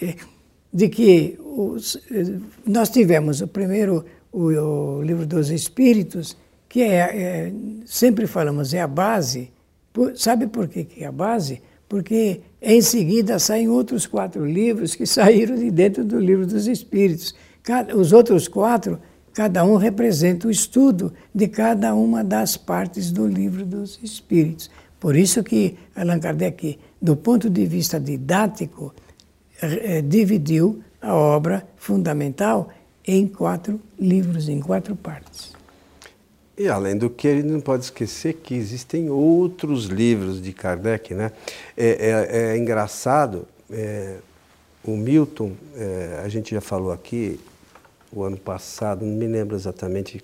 é, 0.00 0.14
de 0.72 0.88
que 0.88 1.36
os, 1.40 2.00
nós 2.64 2.88
tivemos 2.90 3.40
o 3.40 3.48
primeiro 3.48 4.04
o, 4.32 4.44
o, 4.44 5.02
livro 5.02 5.26
dos 5.26 5.50
Espíritos, 5.50 6.36
que 6.68 6.82
é, 6.82 6.98
é, 6.98 7.52
sempre 7.84 8.28
falamos 8.28 8.72
é 8.72 8.80
a 8.80 8.86
base. 8.86 9.50
Por, 9.92 10.16
sabe 10.16 10.46
por 10.46 10.68
que, 10.68 10.86
é 10.98 11.06
a 11.06 11.10
base? 11.10 11.60
Porque 11.88 12.42
em 12.62 12.80
seguida 12.80 13.40
saem 13.40 13.68
outros 13.68 14.06
quatro 14.06 14.46
livros 14.46 14.94
que 14.94 15.04
saíram 15.18 15.56
de 15.56 15.68
dentro 15.68 16.04
do 16.04 16.20
livro 16.20 16.46
dos 16.46 16.68
Espíritos. 16.68 17.34
Os 17.92 18.12
outros 18.12 18.46
quatro, 18.46 19.00
cada 19.34 19.64
um 19.64 19.76
representa 19.76 20.48
o 20.48 20.50
estudo 20.50 21.12
de 21.34 21.48
cada 21.48 21.94
uma 21.94 22.22
das 22.24 22.56
partes 22.56 23.10
do 23.10 23.26
livro 23.26 23.64
dos 23.64 23.98
Espíritos. 24.02 24.70
Por 24.98 25.16
isso 25.16 25.42
que 25.42 25.76
Allan 25.94 26.20
Kardec, 26.20 26.78
do 27.00 27.16
ponto 27.16 27.48
de 27.48 27.64
vista 27.64 27.98
didático, 27.98 28.94
eh, 29.62 30.02
dividiu 30.02 30.82
a 31.00 31.14
obra 31.14 31.66
fundamental 31.76 32.68
em 33.06 33.26
quatro 33.26 33.80
livros, 33.98 34.48
em 34.48 34.60
quatro 34.60 34.94
partes. 34.94 35.52
E 36.56 36.68
além 36.68 36.96
do 36.96 37.08
que, 37.08 37.26
ele 37.26 37.42
não 37.42 37.60
pode 37.60 37.84
esquecer 37.84 38.34
que 38.34 38.54
existem 38.54 39.08
outros 39.08 39.86
livros 39.86 40.42
de 40.42 40.52
Kardec. 40.52 41.14
Né? 41.14 41.32
É, 41.74 41.88
é, 41.88 42.52
é 42.52 42.58
engraçado, 42.58 43.48
é, 43.70 44.16
o 44.84 44.96
Milton, 44.96 45.52
é, 45.74 46.20
a 46.22 46.28
gente 46.28 46.54
já 46.54 46.60
falou 46.60 46.92
aqui 46.92 47.40
o 48.12 48.22
ano 48.22 48.36
passado, 48.36 49.04
não 49.04 49.14
me 49.14 49.26
lembro 49.26 49.56
exatamente, 49.56 50.22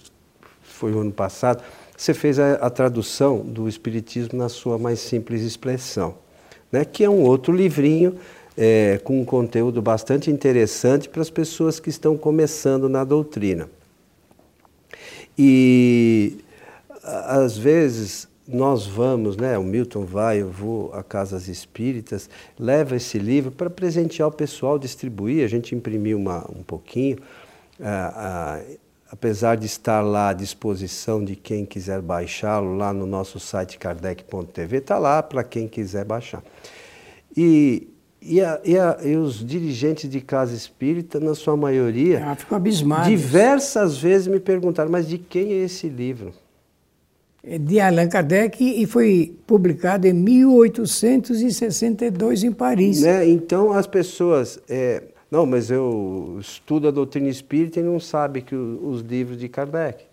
foi 0.62 0.92
o 0.92 1.00
ano 1.00 1.12
passado, 1.12 1.62
você 1.96 2.12
fez 2.12 2.38
a, 2.38 2.54
a 2.54 2.70
tradução 2.70 3.38
do 3.38 3.68
Espiritismo 3.68 4.38
na 4.38 4.48
sua 4.48 4.78
mais 4.78 5.00
simples 5.00 5.42
expressão, 5.42 6.14
né? 6.70 6.84
que 6.84 7.04
é 7.04 7.10
um 7.10 7.22
outro 7.22 7.54
livrinho 7.54 8.16
é, 8.56 9.00
com 9.04 9.20
um 9.20 9.24
conteúdo 9.24 9.80
bastante 9.80 10.30
interessante 10.30 11.08
para 11.08 11.22
as 11.22 11.30
pessoas 11.30 11.78
que 11.78 11.90
estão 11.90 12.16
começando 12.16 12.88
na 12.88 13.04
doutrina. 13.04 13.68
E 15.38 16.38
às 17.02 17.56
vezes 17.56 18.26
nós 18.48 18.86
vamos, 18.86 19.36
né? 19.36 19.58
O 19.58 19.64
Milton 19.64 20.04
vai, 20.04 20.40
eu 20.40 20.48
vou 20.48 20.92
a 20.92 21.02
casas 21.02 21.48
espíritas, 21.48 22.30
leva 22.58 22.96
esse 22.96 23.18
livro 23.18 23.50
para 23.50 23.68
presentear 23.68 24.28
o 24.28 24.32
pessoal, 24.32 24.78
distribuir. 24.78 25.44
A 25.44 25.48
gente 25.48 25.74
imprimiu 25.74 26.16
uma, 26.16 26.48
um 26.50 26.62
pouquinho. 26.62 27.18
Ah, 27.80 28.12
ah, 28.16 28.60
apesar 29.10 29.56
de 29.56 29.66
estar 29.66 30.00
lá 30.00 30.30
à 30.30 30.32
disposição 30.32 31.22
de 31.24 31.36
quem 31.36 31.64
quiser 31.64 32.00
baixá-lo, 32.00 32.76
lá 32.76 32.92
no 32.92 33.06
nosso 33.06 33.38
site 33.38 33.78
kardec.tv, 33.78 34.78
está 34.78 34.98
lá 34.98 35.22
para 35.22 35.44
quem 35.44 35.68
quiser 35.68 36.04
baixar. 36.04 36.42
E, 37.36 37.88
e, 38.20 38.40
a, 38.40 38.60
e, 38.64 38.76
a, 38.78 38.98
e, 39.02 39.16
os 39.16 39.46
dirigentes 39.46 40.08
de 40.08 40.20
casa 40.20 40.54
espírita, 40.54 41.20
na 41.20 41.34
sua 41.34 41.56
maioria, 41.56 42.24
ah, 42.26 42.34
ficou 42.34 42.56
abismado. 42.56 43.08
diversas 43.08 43.96
vezes 43.98 44.26
me 44.26 44.40
perguntaram, 44.40 44.90
mas 44.90 45.06
de 45.06 45.18
quem 45.18 45.52
é 45.52 45.64
esse 45.64 45.88
livro? 45.88 46.32
É 47.44 47.58
de 47.58 47.78
Allan 47.78 48.08
Kardec 48.08 48.64
e 48.64 48.86
foi 48.86 49.36
publicado 49.46 50.08
em 50.08 50.12
1862 50.12 52.42
em 52.42 52.50
Paris. 52.50 53.02
Né? 53.02 53.28
Então 53.28 53.72
as 53.72 53.86
pessoas... 53.86 54.58
É, 54.68 55.04
não, 55.30 55.44
mas 55.44 55.70
eu 55.70 56.36
estudo 56.40 56.88
a 56.88 56.90
doutrina 56.90 57.28
espírita 57.28 57.80
e 57.80 57.82
não 57.82 57.98
sabe 57.98 58.42
que 58.42 58.54
os 58.54 59.00
livros 59.00 59.38
de 59.38 59.48
Kardec. 59.48 60.04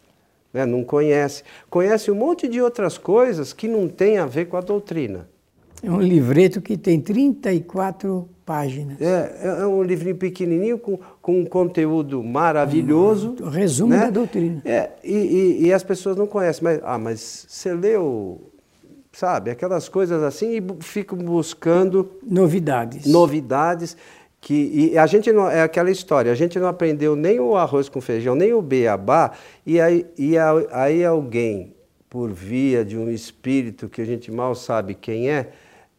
Né? 0.51 0.65
Não 0.65 0.84
conhece. 0.84 1.43
Conhece 1.70 2.10
um 2.10 2.15
monte 2.15 2.48
de 2.48 2.62
outras 2.62 2.98
coisas 2.98 3.53
que 3.53 3.67
não 3.67 3.88
tem 3.88 4.17
a 4.17 4.25
ver 4.25 4.46
com 4.46 4.58
a 4.58 4.62
doutrina. 4.62 5.27
É 5.84 5.91
um 5.91 6.00
livreto 6.00 6.62
que 6.62 6.77
tem 6.77 7.00
34 7.00 8.29
páginas. 8.46 9.01
É, 9.01 9.36
é, 9.43 9.48
é 9.62 9.67
um 9.67 9.84
livrinho 9.84 10.15
pequenininho 10.15 10.77
com, 10.77 10.98
com 11.22 11.41
um 11.41 11.46
conteúdo 11.46 12.24
maravilhoso. 12.24 13.36
Um 13.41 13.50
resumo 13.50 13.93
né? 13.93 14.00
da 14.05 14.10
doutrina. 14.10 14.62
É, 14.63 14.91
e, 15.03 15.13
e, 15.13 15.65
e, 15.65 15.74
as 15.74 15.84
pessoas 15.84 16.15
não 16.15 16.25
conhecem. 16.25 16.63
Mas, 16.63 16.79
ah, 16.84 16.98
mas 16.98 17.46
você 17.50 17.74
leu, 17.74 18.50
sabe, 19.12 19.51
aquelas 19.51 19.89
coisas 19.89 20.24
assim 20.24 20.58
e 20.58 20.84
ficam 20.84 21.17
buscando... 21.17 22.10
Novidades. 22.25 23.05
Novidades. 23.05 23.98
Que, 24.43 24.91
e 24.91 24.97
a 24.97 25.07
gente 25.07 25.31
não, 25.31 25.50
é 25.50 25.62
aquela 25.62 25.89
história, 25.89 26.29
a 26.29 26.35
gente 26.35 26.59
não 26.59 26.67
aprendeu 26.67 27.15
nem 27.15 27.39
o 27.39 27.55
arroz 27.55 27.88
com 27.88 28.01
feijão, 28.01 28.35
nem 28.35 28.51
o 28.51 28.62
beabá, 28.62 29.31
e 29.65 29.79
aí, 29.79 30.05
e 30.17 30.33
aí 30.69 31.05
alguém, 31.05 31.73
por 32.09 32.29
via 32.29 32.83
de 32.83 32.97
um 32.97 33.09
espírito 33.09 33.88
que 33.88 34.01
a 34.01 34.05
gente 34.05 34.29
mal 34.29 34.53
sabe 34.53 34.95
quem 34.95 35.29
é, 35.29 35.53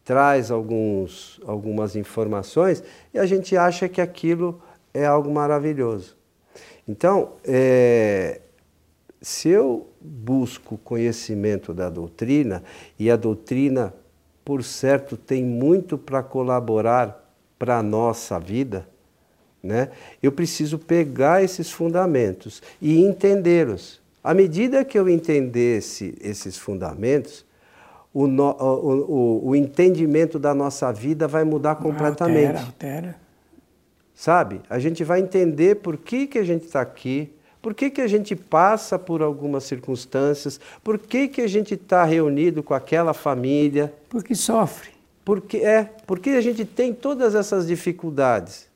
traz 0.05 0.51
alguns, 0.51 1.41
algumas 1.47 1.97
informações 1.97 2.85
e 3.15 3.19
a 3.19 3.25
gente 3.25 3.57
acha 3.57 3.89
que 3.89 3.99
aquilo 3.99 4.61
é 4.93 5.07
algo 5.07 5.33
maravilhoso. 5.33 6.15
Então, 6.87 7.37
é, 7.45 8.43
se 9.23 9.49
eu 9.49 9.89
busco 9.99 10.77
conhecimento 10.77 11.73
da 11.73 11.89
doutrina, 11.89 12.63
e 12.99 13.11
a 13.11 13.17
doutrina, 13.17 13.95
por 14.45 14.63
certo, 14.63 15.17
tem 15.17 15.43
muito 15.43 15.97
para 15.97 16.23
colaborar 16.23 17.24
para 17.59 17.79
a 17.79 17.83
nossa 17.83 18.39
vida, 18.39 18.89
né? 19.63 19.91
eu 20.23 20.31
preciso 20.31 20.79
pegar 20.79 21.43
esses 21.43 21.71
fundamentos 21.71 22.63
e 22.81 23.03
entendê-los. 23.03 24.01
À 24.23 24.33
medida 24.33 24.85
que 24.85 24.99
eu 24.99 25.09
entendesse 25.09 26.15
esses 26.21 26.57
fundamentos, 26.57 27.45
o, 28.13 28.27
no, 28.27 28.51
o, 28.53 29.11
o, 29.11 29.49
o, 29.49 29.57
entendimento 29.57 30.39
da 30.39 30.55
nossa 30.55 30.93
vida 30.93 31.27
vai 31.27 31.45
mudar 31.45 31.75
completamente. 31.75 32.57
Altera, 32.57 32.67
altera. 32.67 33.17
Sabe? 34.15 34.61
A 34.71 34.79
gente 34.79 35.03
vai 35.03 35.21
entender 35.21 35.77
por 35.77 35.97
que, 35.97 36.29
que 36.29 36.39
a 36.39 36.45
gente 36.45 36.65
está 36.65 36.81
aqui, 36.81 37.35
por 37.61 37.75
que, 37.75 37.91
que 37.91 38.01
a 38.01 38.07
gente 38.07 38.37
passa 38.37 38.99
por 38.99 39.21
algumas 39.21 39.65
circunstâncias, 39.65 40.61
por 40.83 40.99
que, 40.99 41.27
que 41.27 41.41
a 41.41 41.49
gente 41.49 41.75
está 41.75 42.05
reunido 42.05 42.63
com 42.63 42.73
aquela 42.73 43.13
família. 43.13 43.93
Porque 44.09 44.35
sofre. 44.35 44.94
Porque, 45.25 45.59
é, 45.59 45.91
porque 46.07 46.31
a 46.31 46.41
gente 46.41 46.65
tem 46.65 46.93
todas 46.93 47.35
essas 47.35 47.67
dificuldades. 47.67 48.69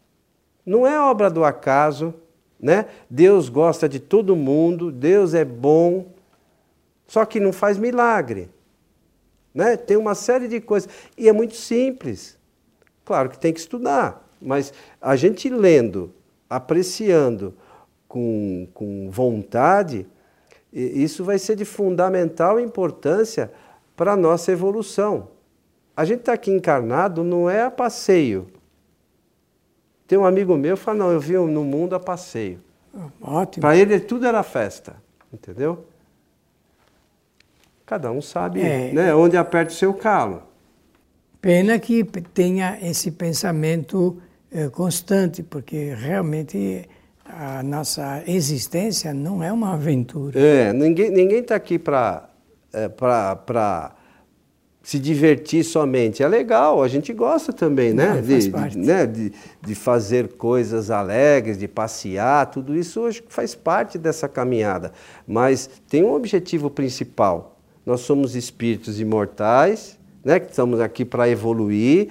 Não 0.64 0.86
é 0.86 0.98
obra 0.98 1.28
do 1.28 1.44
acaso, 1.44 2.14
né? 2.58 2.86
Deus 3.08 3.48
gosta 3.48 3.88
de 3.88 4.00
todo 4.00 4.34
mundo, 4.34 4.90
Deus 4.90 5.34
é 5.34 5.44
bom, 5.44 6.06
só 7.06 7.24
que 7.24 7.38
não 7.38 7.52
faz 7.52 7.78
milagre. 7.78 8.48
Né? 9.54 9.76
Tem 9.76 9.96
uma 9.96 10.14
série 10.14 10.48
de 10.48 10.60
coisas. 10.60 10.88
E 11.16 11.28
é 11.28 11.32
muito 11.32 11.56
simples. 11.56 12.38
Claro 13.04 13.30
que 13.30 13.38
tem 13.38 13.52
que 13.52 13.60
estudar, 13.60 14.26
mas 14.40 14.72
a 15.00 15.16
gente 15.16 15.48
lendo, 15.48 16.12
apreciando 16.48 17.54
com, 18.06 18.68
com 18.74 19.10
vontade, 19.10 20.06
isso 20.70 21.24
vai 21.24 21.38
ser 21.38 21.56
de 21.56 21.64
fundamental 21.64 22.60
importância 22.60 23.50
para 23.96 24.12
a 24.12 24.16
nossa 24.16 24.52
evolução. 24.52 25.28
A 25.98 26.04
gente 26.04 26.20
está 26.20 26.32
aqui 26.34 26.52
encarnado 26.52 27.24
não 27.24 27.50
é 27.50 27.64
a 27.64 27.72
passeio. 27.72 28.46
Tem 30.06 30.16
um 30.16 30.24
amigo 30.24 30.56
meu 30.56 30.76
que 30.76 30.82
fala, 30.84 30.96
não, 30.96 31.10
eu 31.10 31.18
vi 31.18 31.32
no 31.32 31.64
mundo 31.64 31.96
a 31.96 31.98
passeio. 31.98 32.60
Ótimo. 33.20 33.62
Para 33.62 33.76
ele 33.76 33.98
tudo 33.98 34.24
era 34.24 34.44
festa, 34.44 34.94
entendeu? 35.32 35.84
Cada 37.84 38.12
um 38.12 38.22
sabe 38.22 38.60
é. 38.60 38.92
né, 38.92 39.12
onde 39.12 39.36
aperta 39.36 39.72
o 39.72 39.74
seu 39.74 39.92
calo. 39.92 40.44
Pena 41.40 41.80
que 41.80 42.04
tenha 42.32 42.78
esse 42.80 43.10
pensamento 43.10 44.22
eh, 44.52 44.68
constante, 44.68 45.42
porque 45.42 45.94
realmente 45.94 46.88
a 47.24 47.60
nossa 47.64 48.22
existência 48.24 49.12
não 49.12 49.42
é 49.42 49.52
uma 49.52 49.74
aventura. 49.74 50.38
É, 50.38 50.72
ninguém 50.72 51.40
está 51.40 51.56
aqui 51.56 51.76
para 51.76 52.30
é, 52.72 52.88
para 52.88 53.97
se 54.88 54.98
divertir 54.98 55.64
somente. 55.64 56.22
É 56.22 56.26
legal, 56.28 56.82
a 56.82 56.88
gente 56.88 57.12
gosta 57.12 57.52
também, 57.52 57.92
né? 57.92 58.22
de, 58.22 58.48
de, 58.48 58.78
né? 58.78 59.04
De, 59.04 59.32
de 59.60 59.74
fazer 59.74 60.28
coisas 60.28 60.90
alegres, 60.90 61.58
de 61.58 61.68
passear, 61.68 62.46
tudo 62.46 62.74
isso 62.74 63.02
hoje 63.02 63.22
faz 63.28 63.54
parte 63.54 63.98
dessa 63.98 64.26
caminhada. 64.26 64.90
Mas 65.26 65.68
tem 65.90 66.02
um 66.02 66.14
objetivo 66.14 66.70
principal, 66.70 67.58
nós 67.84 68.00
somos 68.00 68.34
espíritos 68.34 68.98
imortais, 68.98 69.98
né, 70.24 70.40
que 70.40 70.48
estamos 70.48 70.80
aqui 70.80 71.04
para 71.04 71.28
evoluir. 71.28 72.08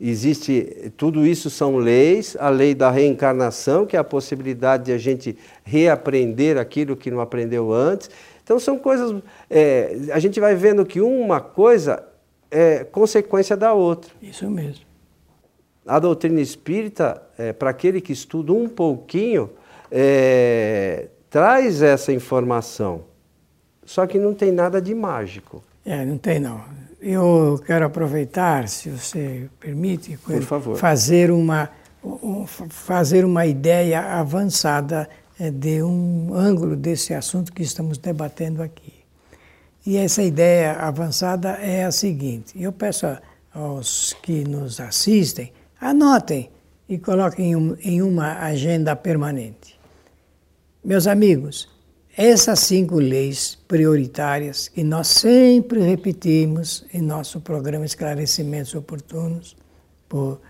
Existe, 0.00 0.92
tudo 0.96 1.26
isso 1.26 1.50
são 1.50 1.76
leis, 1.76 2.38
a 2.40 2.48
lei 2.48 2.74
da 2.74 2.90
reencarnação, 2.90 3.84
que 3.84 3.98
é 3.98 4.00
a 4.00 4.04
possibilidade 4.04 4.86
de 4.86 4.92
a 4.92 4.98
gente 4.98 5.36
reaprender 5.62 6.56
aquilo 6.56 6.96
que 6.96 7.10
não 7.10 7.20
aprendeu 7.20 7.70
antes. 7.70 8.08
Então 8.42 8.58
são 8.58 8.78
coisas, 8.78 9.14
é, 9.50 9.94
a 10.10 10.18
gente 10.18 10.40
vai 10.40 10.54
vendo 10.54 10.86
que 10.86 11.02
uma 11.02 11.38
coisa 11.38 12.13
é 12.54 12.84
consequência 12.84 13.56
da 13.56 13.72
outra. 13.72 14.12
Isso 14.22 14.48
mesmo. 14.48 14.84
A 15.84 15.98
doutrina 15.98 16.40
espírita, 16.40 17.20
é, 17.36 17.52
para 17.52 17.70
aquele 17.70 18.00
que 18.00 18.12
estuda 18.12 18.52
um 18.52 18.68
pouquinho, 18.68 19.50
é, 19.90 21.08
traz 21.28 21.82
essa 21.82 22.12
informação. 22.12 23.02
Só 23.84 24.06
que 24.06 24.18
não 24.18 24.32
tem 24.32 24.52
nada 24.52 24.80
de 24.80 24.94
mágico. 24.94 25.62
É, 25.84 26.04
não 26.04 26.16
tem 26.16 26.38
não. 26.38 26.62
Eu 27.00 27.60
quero 27.66 27.84
aproveitar, 27.84 28.68
se 28.68 28.88
você 28.88 29.48
permite, 29.60 30.16
fazer 30.76 31.30
uma 31.30 31.68
fazer 32.68 33.24
uma 33.24 33.46
ideia 33.46 34.18
avançada 34.18 35.08
é, 35.40 35.50
de 35.50 35.82
um 35.82 36.34
ângulo 36.34 36.76
desse 36.76 37.14
assunto 37.14 37.52
que 37.52 37.62
estamos 37.62 37.98
debatendo 37.98 38.62
aqui. 38.62 38.93
E 39.86 39.98
essa 39.98 40.22
ideia 40.22 40.72
avançada 40.72 41.50
é 41.52 41.84
a 41.84 41.92
seguinte: 41.92 42.54
eu 42.60 42.72
peço 42.72 43.06
aos 43.52 44.14
que 44.22 44.44
nos 44.44 44.80
assistem, 44.80 45.52
anotem 45.80 46.50
e 46.88 46.98
coloquem 46.98 47.52
em 47.82 48.02
uma 48.02 48.38
agenda 48.40 48.96
permanente. 48.96 49.78
Meus 50.82 51.06
amigos, 51.06 51.68
essas 52.16 52.60
cinco 52.60 52.96
leis 52.96 53.58
prioritárias 53.66 54.68
que 54.68 54.84
nós 54.84 55.08
sempre 55.08 55.80
repetimos 55.80 56.84
em 56.92 57.02
nosso 57.02 57.40
programa 57.40 57.84
Esclarecimentos 57.84 58.74
Oportunos, 58.74 59.56
por, 60.08 60.40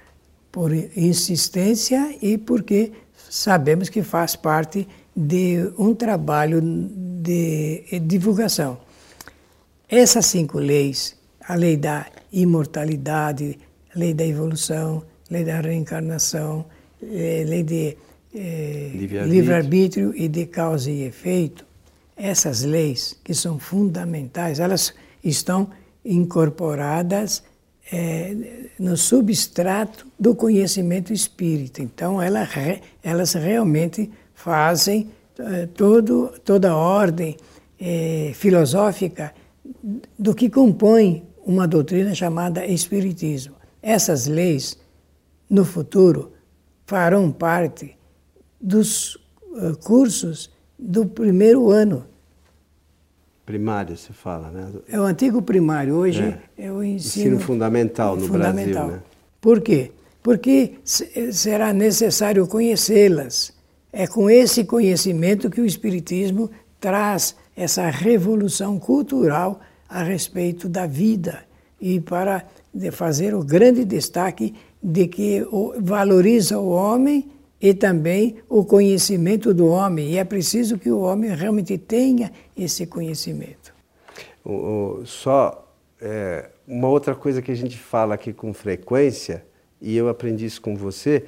por 0.52 0.72
insistência 0.72 2.16
e 2.20 2.36
porque 2.36 2.92
sabemos 3.30 3.88
que 3.88 4.02
faz 4.02 4.36
parte 4.36 4.86
de 5.16 5.72
um 5.78 5.94
trabalho 5.94 6.60
de 6.60 7.84
divulgação. 8.00 8.83
Essas 9.88 10.26
cinco 10.26 10.58
leis, 10.58 11.16
a 11.46 11.54
lei 11.54 11.76
da 11.76 12.06
imortalidade, 12.32 13.58
a 13.94 13.98
lei 13.98 14.14
da 14.14 14.24
evolução, 14.24 15.04
a 15.30 15.34
lei 15.34 15.44
da 15.44 15.60
reencarnação, 15.60 16.66
a 17.02 17.06
eh, 17.06 17.44
lei 17.46 17.62
de 17.62 17.96
é, 18.34 18.90
livre-arbítrio 19.26 20.10
livre 20.10 20.24
e 20.24 20.28
de 20.28 20.46
causa 20.46 20.90
e 20.90 21.02
efeito, 21.02 21.64
essas 22.16 22.62
leis 22.62 23.16
que 23.22 23.34
são 23.34 23.58
fundamentais, 23.58 24.58
elas 24.58 24.94
estão 25.22 25.68
incorporadas 26.04 27.42
é, 27.92 28.34
no 28.78 28.96
substrato 28.96 30.06
do 30.18 30.34
conhecimento 30.34 31.12
espírita. 31.12 31.82
Então, 31.82 32.20
ela, 32.20 32.48
elas 33.02 33.34
realmente 33.34 34.10
fazem 34.34 35.10
eh, 35.38 35.68
todo, 35.74 36.32
toda 36.44 36.70
a 36.70 36.76
ordem 36.76 37.36
eh, 37.80 38.32
filosófica 38.34 39.32
do 40.18 40.34
que 40.34 40.48
compõe 40.50 41.24
uma 41.44 41.66
doutrina 41.66 42.14
chamada 42.14 42.66
Espiritismo. 42.66 43.54
Essas 43.82 44.26
leis, 44.26 44.78
no 45.48 45.64
futuro, 45.64 46.32
farão 46.86 47.30
parte 47.30 47.96
dos 48.60 49.14
uh, 49.14 49.76
cursos 49.82 50.50
do 50.78 51.06
primeiro 51.06 51.70
ano. 51.70 52.06
Primário, 53.44 53.94
se 53.96 54.12
fala, 54.12 54.50
né? 54.50 54.72
É 54.88 54.98
o 54.98 55.02
antigo 55.02 55.42
primário, 55.42 55.94
hoje 55.94 56.22
é, 56.22 56.66
é 56.66 56.72
o 56.72 56.82
ensino, 56.82 57.26
ensino 57.26 57.40
fundamental 57.40 58.16
no 58.16 58.26
fundamental. 58.26 58.86
Brasil. 58.86 58.96
Né? 58.96 59.02
Por 59.38 59.60
quê? 59.60 59.92
Porque 60.22 60.78
será 60.82 61.70
necessário 61.74 62.46
conhecê-las. 62.46 63.52
É 63.92 64.06
com 64.06 64.30
esse 64.30 64.64
conhecimento 64.64 65.50
que 65.50 65.60
o 65.60 65.66
Espiritismo 65.66 66.50
traz 66.80 67.36
essa 67.56 67.88
revolução 67.88 68.78
cultural 68.78 69.60
a 69.88 70.02
respeito 70.02 70.68
da 70.68 70.86
vida 70.86 71.44
e 71.80 72.00
para 72.00 72.44
fazer 72.92 73.34
o 73.34 73.44
grande 73.44 73.84
destaque 73.84 74.54
de 74.82 75.06
que 75.06 75.46
valoriza 75.80 76.58
o 76.58 76.70
homem 76.70 77.30
e 77.60 77.72
também 77.72 78.36
o 78.48 78.64
conhecimento 78.64 79.54
do 79.54 79.66
homem. 79.68 80.12
E 80.12 80.18
é 80.18 80.24
preciso 80.24 80.78
que 80.78 80.90
o 80.90 81.00
homem 81.00 81.34
realmente 81.34 81.78
tenha 81.78 82.32
esse 82.56 82.86
conhecimento. 82.86 83.72
O, 84.44 84.52
o, 84.52 85.06
só 85.06 85.72
é, 86.00 86.50
uma 86.66 86.88
outra 86.88 87.14
coisa 87.14 87.40
que 87.40 87.52
a 87.52 87.54
gente 87.54 87.78
fala 87.78 88.14
aqui 88.14 88.32
com 88.32 88.52
frequência, 88.52 89.44
e 89.80 89.96
eu 89.96 90.08
aprendi 90.08 90.44
isso 90.44 90.60
com 90.60 90.76
você, 90.76 91.24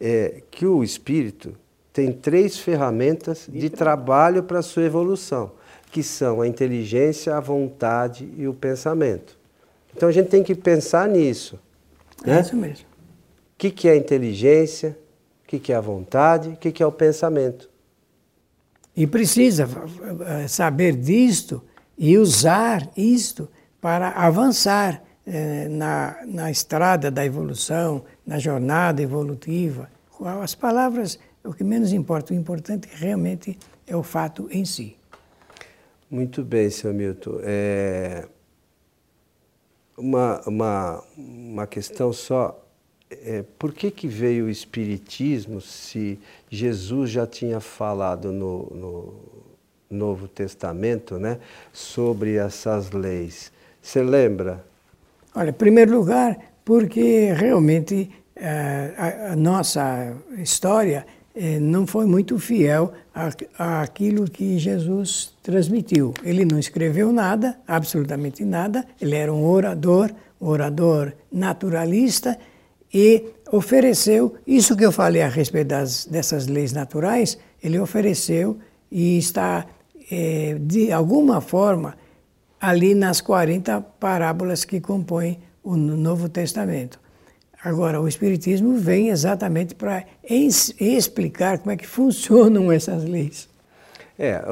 é 0.00 0.42
que 0.50 0.66
o 0.66 0.82
espírito 0.82 1.54
tem 1.92 2.12
três 2.12 2.58
ferramentas 2.58 3.48
de 3.50 3.70
trabalho 3.70 4.42
para 4.42 4.58
a 4.58 4.62
sua 4.62 4.84
evolução 4.84 5.52
que 5.90 6.02
são 6.02 6.40
a 6.40 6.46
inteligência, 6.46 7.36
a 7.36 7.40
vontade 7.40 8.28
e 8.36 8.46
o 8.46 8.54
pensamento. 8.54 9.38
Então 9.96 10.08
a 10.08 10.12
gente 10.12 10.28
tem 10.28 10.42
que 10.42 10.54
pensar 10.54 11.08
nisso. 11.08 11.58
É 12.24 12.30
né? 12.30 12.40
isso 12.40 12.56
mesmo. 12.56 12.86
O 12.86 13.58
que, 13.58 13.70
que 13.70 13.88
é 13.88 13.92
a 13.92 13.96
inteligência, 13.96 14.96
o 15.44 15.48
que, 15.48 15.58
que 15.58 15.72
é 15.72 15.76
a 15.76 15.80
vontade, 15.80 16.50
o 16.50 16.56
que, 16.56 16.70
que 16.70 16.82
é 16.82 16.86
o 16.86 16.92
pensamento. 16.92 17.68
E 18.94 19.06
precisa 19.06 19.68
eh, 20.26 20.48
saber 20.48 20.94
disto 20.94 21.62
e 21.96 22.18
usar 22.18 22.88
isto 22.96 23.48
para 23.80 24.10
avançar 24.10 25.02
eh, 25.26 25.68
na, 25.68 26.18
na 26.26 26.50
estrada 26.50 27.10
da 27.10 27.24
evolução, 27.24 28.04
na 28.26 28.38
jornada 28.38 29.00
evolutiva. 29.00 29.88
As 30.42 30.54
palavras, 30.54 31.18
o 31.44 31.52
que 31.52 31.62
menos 31.62 31.92
importa, 31.92 32.32
o 32.32 32.36
importante 32.36 32.88
realmente 32.92 33.58
é 33.86 33.96
o 33.96 34.02
fato 34.02 34.48
em 34.50 34.64
si. 34.64 34.97
Muito 36.10 36.42
bem, 36.42 36.70
seu 36.70 36.92
Milton. 36.94 37.38
É 37.42 38.26
uma, 39.98 40.40
uma, 40.46 41.04
uma 41.16 41.66
questão 41.66 42.12
só. 42.12 42.64
É, 43.10 43.44
por 43.58 43.72
que, 43.72 43.90
que 43.90 44.06
veio 44.06 44.46
o 44.46 44.50
Espiritismo 44.50 45.60
se 45.60 46.18
Jesus 46.48 47.10
já 47.10 47.26
tinha 47.26 47.58
falado 47.58 48.32
no, 48.32 48.70
no 48.74 49.14
Novo 49.90 50.28
Testamento 50.28 51.18
né, 51.18 51.38
sobre 51.72 52.36
essas 52.36 52.90
leis? 52.90 53.50
Você 53.82 54.02
lembra? 54.02 54.64
Olha, 55.34 55.50
em 55.50 55.54
primeiro 55.54 55.96
lugar, 55.96 56.38
porque 56.64 57.32
realmente 57.32 58.10
é, 58.36 58.94
a, 58.96 59.32
a 59.32 59.36
nossa 59.36 60.14
história 60.38 61.06
não 61.60 61.86
foi 61.86 62.04
muito 62.04 62.38
fiel 62.38 62.92
àquilo 63.58 64.28
que 64.28 64.58
Jesus 64.58 65.32
transmitiu. 65.42 66.12
Ele 66.24 66.44
não 66.44 66.58
escreveu 66.58 67.12
nada, 67.12 67.56
absolutamente 67.66 68.44
nada, 68.44 68.84
ele 69.00 69.14
era 69.14 69.32
um 69.32 69.44
orador, 69.44 70.10
um 70.40 70.48
orador 70.48 71.12
naturalista 71.30 72.36
e 72.92 73.24
ofereceu, 73.52 74.34
isso 74.46 74.76
que 74.76 74.84
eu 74.84 74.92
falei 74.92 75.22
a 75.22 75.28
respeito 75.28 75.68
das, 75.68 76.06
dessas 76.06 76.46
leis 76.46 76.72
naturais, 76.72 77.38
ele 77.62 77.78
ofereceu 77.78 78.58
e 78.90 79.18
está, 79.18 79.66
é, 80.10 80.56
de 80.60 80.90
alguma 80.90 81.40
forma, 81.40 81.96
ali 82.60 82.94
nas 82.94 83.20
40 83.20 83.80
parábolas 84.00 84.64
que 84.64 84.80
compõem 84.80 85.38
o 85.62 85.76
Novo 85.76 86.28
Testamento. 86.28 86.98
Agora, 87.62 88.00
o 88.00 88.06
Espiritismo 88.06 88.76
vem 88.76 89.08
exatamente 89.08 89.74
para 89.74 90.04
explicar 90.28 91.58
como 91.58 91.72
é 91.72 91.76
que 91.76 91.86
funcionam 91.88 92.70
essas 92.70 93.04
leis. 93.04 93.48
É, 94.20 94.42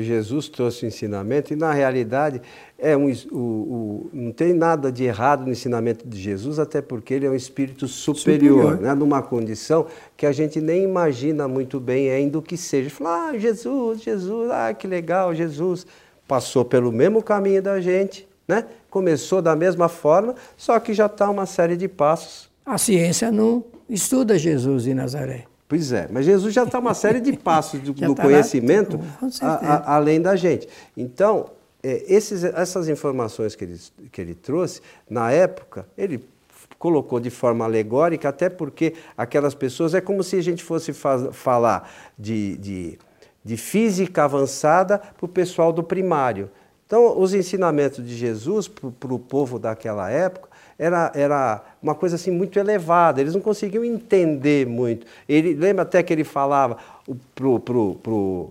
Jesus 0.00 0.48
trouxe 0.48 0.86
o 0.86 0.88
ensinamento 0.88 1.52
e, 1.52 1.56
na 1.56 1.72
realidade, 1.72 2.40
é 2.78 2.96
um, 2.96 3.12
o, 3.30 3.36
o, 3.36 4.10
não 4.14 4.32
tem 4.32 4.54
nada 4.54 4.90
de 4.90 5.04
errado 5.04 5.44
no 5.44 5.52
ensinamento 5.52 6.08
de 6.08 6.18
Jesus, 6.18 6.58
até 6.58 6.80
porque 6.80 7.12
ele 7.12 7.26
é 7.26 7.30
um 7.30 7.34
espírito 7.34 7.86
superior, 7.86 8.62
superior. 8.62 8.80
Né, 8.80 8.94
numa 8.94 9.20
condição 9.20 9.86
que 10.16 10.24
a 10.24 10.32
gente 10.32 10.58
nem 10.58 10.84
imagina 10.84 11.46
muito 11.46 11.78
bem 11.78 12.10
ainda 12.10 12.38
o 12.38 12.42
que 12.42 12.56
seja. 12.56 12.88
Fala, 12.88 13.28
ah, 13.28 13.38
Jesus, 13.38 14.02
Jesus, 14.02 14.50
ah, 14.50 14.72
que 14.72 14.86
legal, 14.86 15.34
Jesus 15.34 15.86
passou 16.26 16.64
pelo 16.64 16.90
mesmo 16.90 17.22
caminho 17.22 17.62
da 17.62 17.82
gente, 17.82 18.26
né? 18.46 18.64
começou 18.90 19.42
da 19.42 19.56
mesma 19.56 19.88
forma, 19.88 20.34
só 20.56 20.78
que 20.78 20.92
já 20.94 21.06
está 21.06 21.28
uma 21.28 21.46
série 21.46 21.76
de 21.76 21.88
passos. 21.88 22.50
A 22.64 22.78
ciência 22.78 23.30
não 23.30 23.64
estuda 23.88 24.38
Jesus 24.38 24.84
de 24.84 24.94
Nazaré. 24.94 25.44
Pois 25.68 25.92
é, 25.92 26.08
mas 26.10 26.26
Jesus 26.26 26.52
já 26.54 26.64
está 26.64 26.78
uma 26.78 26.94
série 26.94 27.20
de 27.20 27.32
passos 27.32 27.80
do, 27.80 27.92
do 27.94 28.14
tá 28.14 28.22
conhecimento 28.22 29.00
a, 29.40 29.46
a, 29.46 29.96
além 29.96 30.20
da 30.20 30.36
gente. 30.36 30.68
Então, 30.96 31.50
é, 31.82 32.04
esses, 32.06 32.44
essas 32.44 32.88
informações 32.88 33.54
que 33.54 33.64
ele, 33.64 33.80
que 34.12 34.20
ele 34.20 34.34
trouxe, 34.34 34.80
na 35.08 35.30
época, 35.32 35.86
ele 35.96 36.24
colocou 36.78 37.18
de 37.18 37.30
forma 37.30 37.64
alegórica, 37.64 38.28
até 38.28 38.48
porque 38.48 38.94
aquelas 39.16 39.54
pessoas, 39.54 39.94
é 39.94 40.00
como 40.00 40.22
se 40.22 40.36
a 40.36 40.42
gente 40.42 40.62
fosse 40.62 40.92
faz, 40.92 41.34
falar 41.34 41.90
de, 42.18 42.56
de, 42.58 42.98
de 43.42 43.56
física 43.56 44.24
avançada 44.24 44.98
para 44.98 45.24
o 45.24 45.28
pessoal 45.28 45.72
do 45.72 45.82
primário. 45.82 46.50
Então, 46.86 47.18
os 47.18 47.32
ensinamentos 47.32 48.06
de 48.06 48.14
Jesus 48.14 48.68
para 48.68 49.14
o 49.14 49.18
povo 49.18 49.58
daquela 49.58 50.10
época 50.10 50.48
era, 50.78 51.12
era 51.14 51.64
uma 51.82 51.94
coisa 51.94 52.16
assim 52.16 52.30
muito 52.30 52.58
elevada, 52.58 53.20
eles 53.20 53.34
não 53.34 53.40
conseguiam 53.40 53.84
entender 53.84 54.66
muito. 54.66 55.06
Ele 55.28 55.54
lembra 55.54 55.82
até 55.82 56.02
que 56.02 56.12
ele 56.12 56.24
falava 56.24 56.76
para 57.34 57.48
o 57.48 57.60
pro, 57.60 57.94
pro, 57.96 58.50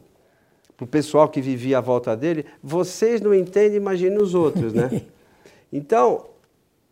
pro 0.78 0.88
pessoal 0.88 1.28
que 1.30 1.41
vivia 1.41 1.78
à 1.78 1.82
volta 1.82 2.15
dele: 2.15 2.46
vocês 2.62 3.22
não 3.22 3.34
entendem, 3.34 3.78
imagine 3.78 4.17
os 4.17 4.34
outros, 4.34 4.74
né? 4.74 5.02
Então, 5.76 6.26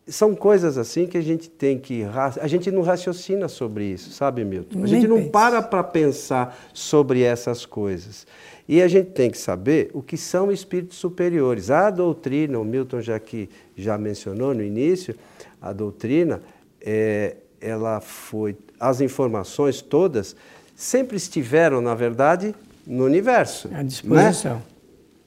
são 0.08 0.34
coisas 0.34 0.76
assim 0.76 1.06
que 1.06 1.16
a 1.16 1.22
gente 1.22 1.48
tem 1.48 1.78
que. 1.78 2.04
A 2.40 2.46
gente 2.48 2.70
não 2.70 2.82
raciocina 2.82 3.46
sobre 3.46 3.84
isso, 3.84 4.10
sabe, 4.10 4.44
Milton? 4.44 4.82
A 4.82 4.86
gente 4.86 5.06
não 5.06 5.28
para 5.28 5.62
para 5.62 5.84
pensar 5.84 6.58
sobre 6.74 7.22
essas 7.22 7.64
coisas. 7.64 8.26
E 8.68 8.80
a 8.80 8.88
gente 8.88 9.10
tem 9.10 9.30
que 9.30 9.38
saber 9.38 9.90
o 9.92 10.02
que 10.02 10.16
são 10.16 10.50
espíritos 10.52 10.98
superiores. 10.98 11.70
A 11.70 11.90
doutrina, 11.90 12.58
o 12.58 12.64
Milton 12.64 13.00
já 13.00 13.18
que 13.18 13.48
já 13.76 13.98
mencionou 13.98 14.54
no 14.54 14.62
início, 14.62 15.14
a 15.60 15.72
doutrina, 15.72 16.40
é, 16.80 17.36
ela 17.60 18.00
foi, 18.00 18.56
as 18.78 19.00
informações 19.00 19.80
todas 19.80 20.36
sempre 20.74 21.16
estiveram, 21.16 21.80
na 21.80 21.94
verdade, 21.94 22.54
no 22.86 23.04
universo. 23.04 23.68
À 23.72 23.82
disposição. 23.82 24.56
Né? 24.56 24.62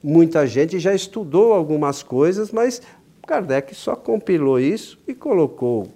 Muita 0.02 0.46
gente 0.46 0.78
já 0.78 0.94
estudou 0.94 1.52
algumas 1.52 2.02
coisas, 2.02 2.52
mas 2.52 2.80
Kardec 3.26 3.74
só 3.74 3.96
compilou 3.96 4.60
isso 4.60 4.98
e 5.06 5.14
colocou, 5.14 5.88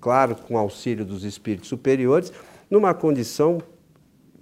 claro, 0.00 0.36
com 0.36 0.56
auxílio 0.56 1.04
dos 1.04 1.24
espíritos 1.24 1.68
superiores, 1.68 2.32
numa 2.70 2.94
condição 2.94 3.58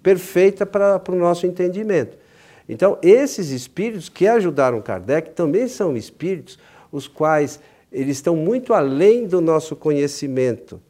perfeita 0.02 0.66
para 0.66 1.02
o 1.08 1.14
nosso 1.14 1.46
entendimento. 1.46 2.18
Então, 2.68 2.98
esses 3.02 3.50
espíritos 3.50 4.08
que 4.08 4.26
ajudaram 4.26 4.80
Kardec 4.80 5.30
também 5.30 5.68
são 5.68 5.96
espíritos 5.96 6.58
os 6.90 7.06
quais 7.06 7.60
eles 7.92 8.16
estão 8.16 8.36
muito 8.36 8.74
além 8.74 9.26
do 9.26 9.40
nosso 9.40 9.76
conhecimento. 9.76 10.80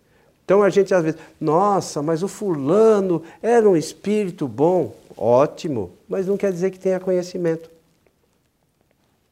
Então 0.45 0.63
a 0.63 0.71
gente 0.71 0.95
às 0.95 1.03
vezes, 1.03 1.21
nossa, 1.41 2.01
mas 2.01 2.23
o 2.23 2.29
fulano 2.29 3.23
era 3.43 3.69
um 3.69 3.77
espírito 3.77 4.47
bom, 4.47 4.95
ótimo, 5.17 5.91
mas 6.09 6.29
não 6.29 6.37
quer 6.37 6.53
dizer 6.53 6.71
que 6.71 6.79
tenha 6.79 7.01
conhecimento. 7.01 7.69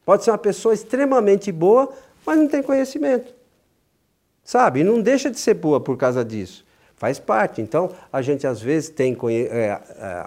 Pode 0.04 0.24
ser 0.24 0.33
uma 0.33 0.38
pessoa 0.38 0.74
extremamente 0.74 1.52
boa, 1.52 1.88
mas 2.26 2.37
não 2.37 2.48
tem 2.48 2.62
conhecimento. 2.62 3.33
Sabe? 4.44 4.80
E 4.80 4.85
não 4.85 5.00
deixa 5.00 5.30
de 5.30 5.38
ser 5.38 5.54
boa 5.54 5.80
por 5.80 5.96
causa 5.96 6.24
disso. 6.24 6.63
Faz 6.96 7.18
parte. 7.18 7.61
Então, 7.61 7.90
a 8.12 8.22
gente 8.22 8.46
às 8.46 8.61
vezes 8.61 8.88
tem, 8.88 9.16
é, 9.30 9.80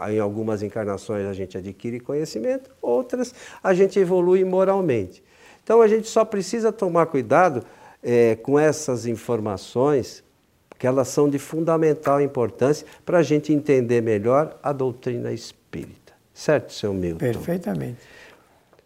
é, 0.05 0.13
em 0.13 0.19
algumas 0.19 0.61
encarnações 0.61 1.25
a 1.25 1.33
gente 1.33 1.57
adquire 1.57 1.99
conhecimento, 1.99 2.69
outras 2.81 3.33
a 3.63 3.73
gente 3.73 3.99
evolui 3.99 4.43
moralmente. 4.43 5.23
Então, 5.63 5.81
a 5.81 5.87
gente 5.87 6.07
só 6.07 6.23
precisa 6.23 6.71
tomar 6.71 7.07
cuidado 7.07 7.63
é, 8.03 8.35
com 8.35 8.59
essas 8.59 9.05
informações, 9.05 10.23
porque 10.69 10.85
elas 10.85 11.07
são 11.07 11.29
de 11.29 11.39
fundamental 11.39 12.21
importância 12.21 12.85
para 13.05 13.19
a 13.19 13.23
gente 13.23 13.51
entender 13.51 14.01
melhor 14.01 14.57
a 14.61 14.71
doutrina 14.71 15.31
espírita. 15.31 16.13
Certo, 16.33 16.71
seu 16.71 16.93
Milton? 16.93 17.17
Perfeitamente. 17.17 17.97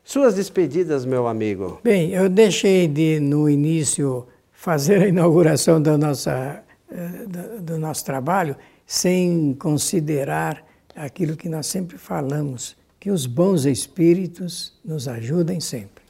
Suas 0.04 0.36
despedidas, 0.36 1.06
meu 1.06 1.28
amigo. 1.28 1.80
Bem, 1.84 2.12
eu 2.12 2.30
deixei 2.30 2.88
de, 2.88 3.20
no 3.20 3.50
início, 3.50 4.26
fazer 4.52 5.04
a 5.04 5.08
inauguração 5.08 5.82
da 5.82 5.98
nossa, 5.98 6.64
eh, 6.92 7.60
do 7.62 7.78
nosso 7.78 8.04
trabalho 8.04 8.56
sem 8.86 9.54
considerar 9.54 10.66
aquilo 10.96 11.38
que 11.38 11.48
nós 11.48 11.68
sempre 11.68 11.98
falamos, 11.98 12.76
que 13.00 13.10
os 13.10 13.26
bons 13.26 13.66
espíritos 13.66 14.78
nos 14.84 15.08
ajudem 15.08 15.60
sempre. 15.60 16.04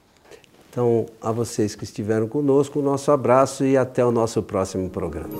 Então, 0.69 1.05
a 1.21 1.31
vocês 1.31 1.75
que 1.75 1.83
estiveram 1.83 2.27
conosco, 2.27 2.79
o 2.79 2.81
nosso 2.81 3.11
abraço 3.11 3.65
e 3.65 3.77
até 3.77 4.05
o 4.05 4.11
nosso 4.11 4.41
próximo 4.41 4.89
programa. 4.89 5.37